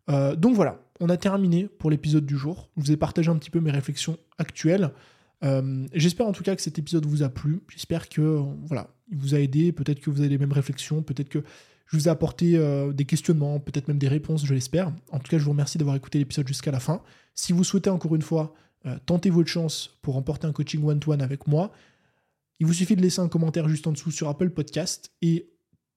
Euh, 0.10 0.36
donc 0.36 0.56
voilà, 0.56 0.82
on 1.00 1.10
a 1.10 1.18
terminé 1.18 1.68
pour 1.68 1.90
l'épisode 1.90 2.26
du 2.26 2.38
jour. 2.38 2.70
Je 2.78 2.84
vous 2.84 2.92
ai 2.92 2.98
partagé 2.98 3.30
un 3.30 3.38
petit 3.38 3.50
peu 3.50 3.60
mes 3.60 3.72
réflexions 3.72 4.18
actuelles. 4.38 4.92
J'espère 5.94 6.26
en 6.26 6.32
tout 6.32 6.42
cas 6.42 6.56
que 6.56 6.62
cet 6.64 6.80
épisode 6.80 7.06
vous 7.06 7.22
a 7.22 7.30
plu. 7.30 7.62
J'espère 7.70 8.10
que 8.10 8.42
voilà, 8.66 8.90
il 9.12 9.18
vous 9.18 9.36
a 9.36 9.40
aidé. 9.40 9.72
Peut-être 9.72 10.00
que 10.00 10.10
vous 10.10 10.22
avez 10.22 10.30
les 10.30 10.40
mêmes 10.40 10.52
réflexions. 10.52 11.04
Peut-être 11.04 11.30
que 11.30 11.44
je 11.86 11.98
vous 11.98 12.08
ai 12.08 12.12
apporté 12.12 12.58
euh, 12.58 12.92
des 12.94 13.06
questionnements, 13.06 13.60
peut-être 13.60 13.88
même 13.88 13.98
des 13.98 14.08
réponses, 14.08 14.46
je 14.46 14.54
l'espère. 14.54 14.92
En 15.12 15.20
tout 15.20 15.30
cas, 15.30 15.38
je 15.38 15.44
vous 15.44 15.52
remercie 15.52 15.78
d'avoir 15.78 15.96
écouté 15.96 16.18
l'épisode 16.18 16.48
jusqu'à 16.48 16.72
la 16.72 16.80
fin. 16.80 17.02
Si 17.34 17.54
vous 17.54 17.64
souhaitez 17.64 17.90
encore 17.90 18.16
une 18.16 18.22
fois 18.22 18.54
euh, 18.86 18.98
tenter 19.06 19.30
votre 19.30 19.50
chance 19.50 19.98
pour 20.02 20.16
remporter 20.16 20.48
un 20.48 20.52
coaching 20.52 20.84
one-to-one 20.84 21.22
avec 21.22 21.48
moi, 21.48 21.72
il 22.60 22.66
vous 22.66 22.74
suffit 22.74 22.96
de 22.96 23.02
laisser 23.02 23.20
un 23.20 23.28
commentaire 23.28 23.68
juste 23.68 23.86
en 23.88 23.92
dessous 23.92 24.12
sur 24.12 24.30
Apple 24.30 24.50
Podcast 24.50 25.12
et 25.22 25.50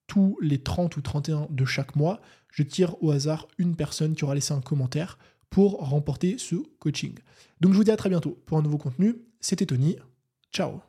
tous 0.07 0.37
les 0.41 0.57
30 0.57 0.97
ou 0.97 1.01
31 1.01 1.47
de 1.49 1.65
chaque 1.65 1.95
mois, 1.95 2.19
je 2.51 2.63
tire 2.63 3.01
au 3.01 3.11
hasard 3.11 3.47
une 3.57 3.75
personne 3.75 4.15
qui 4.15 4.23
aura 4.23 4.35
laissé 4.35 4.53
un 4.53 4.61
commentaire 4.61 5.17
pour 5.49 5.77
remporter 5.77 6.37
ce 6.37 6.55
coaching. 6.79 7.13
Donc 7.61 7.73
je 7.73 7.77
vous 7.77 7.83
dis 7.83 7.91
à 7.91 7.97
très 7.97 8.09
bientôt 8.09 8.41
pour 8.45 8.57
un 8.57 8.61
nouveau 8.61 8.77
contenu. 8.77 9.15
C'était 9.39 9.67
Tony. 9.67 9.97
Ciao 10.51 10.88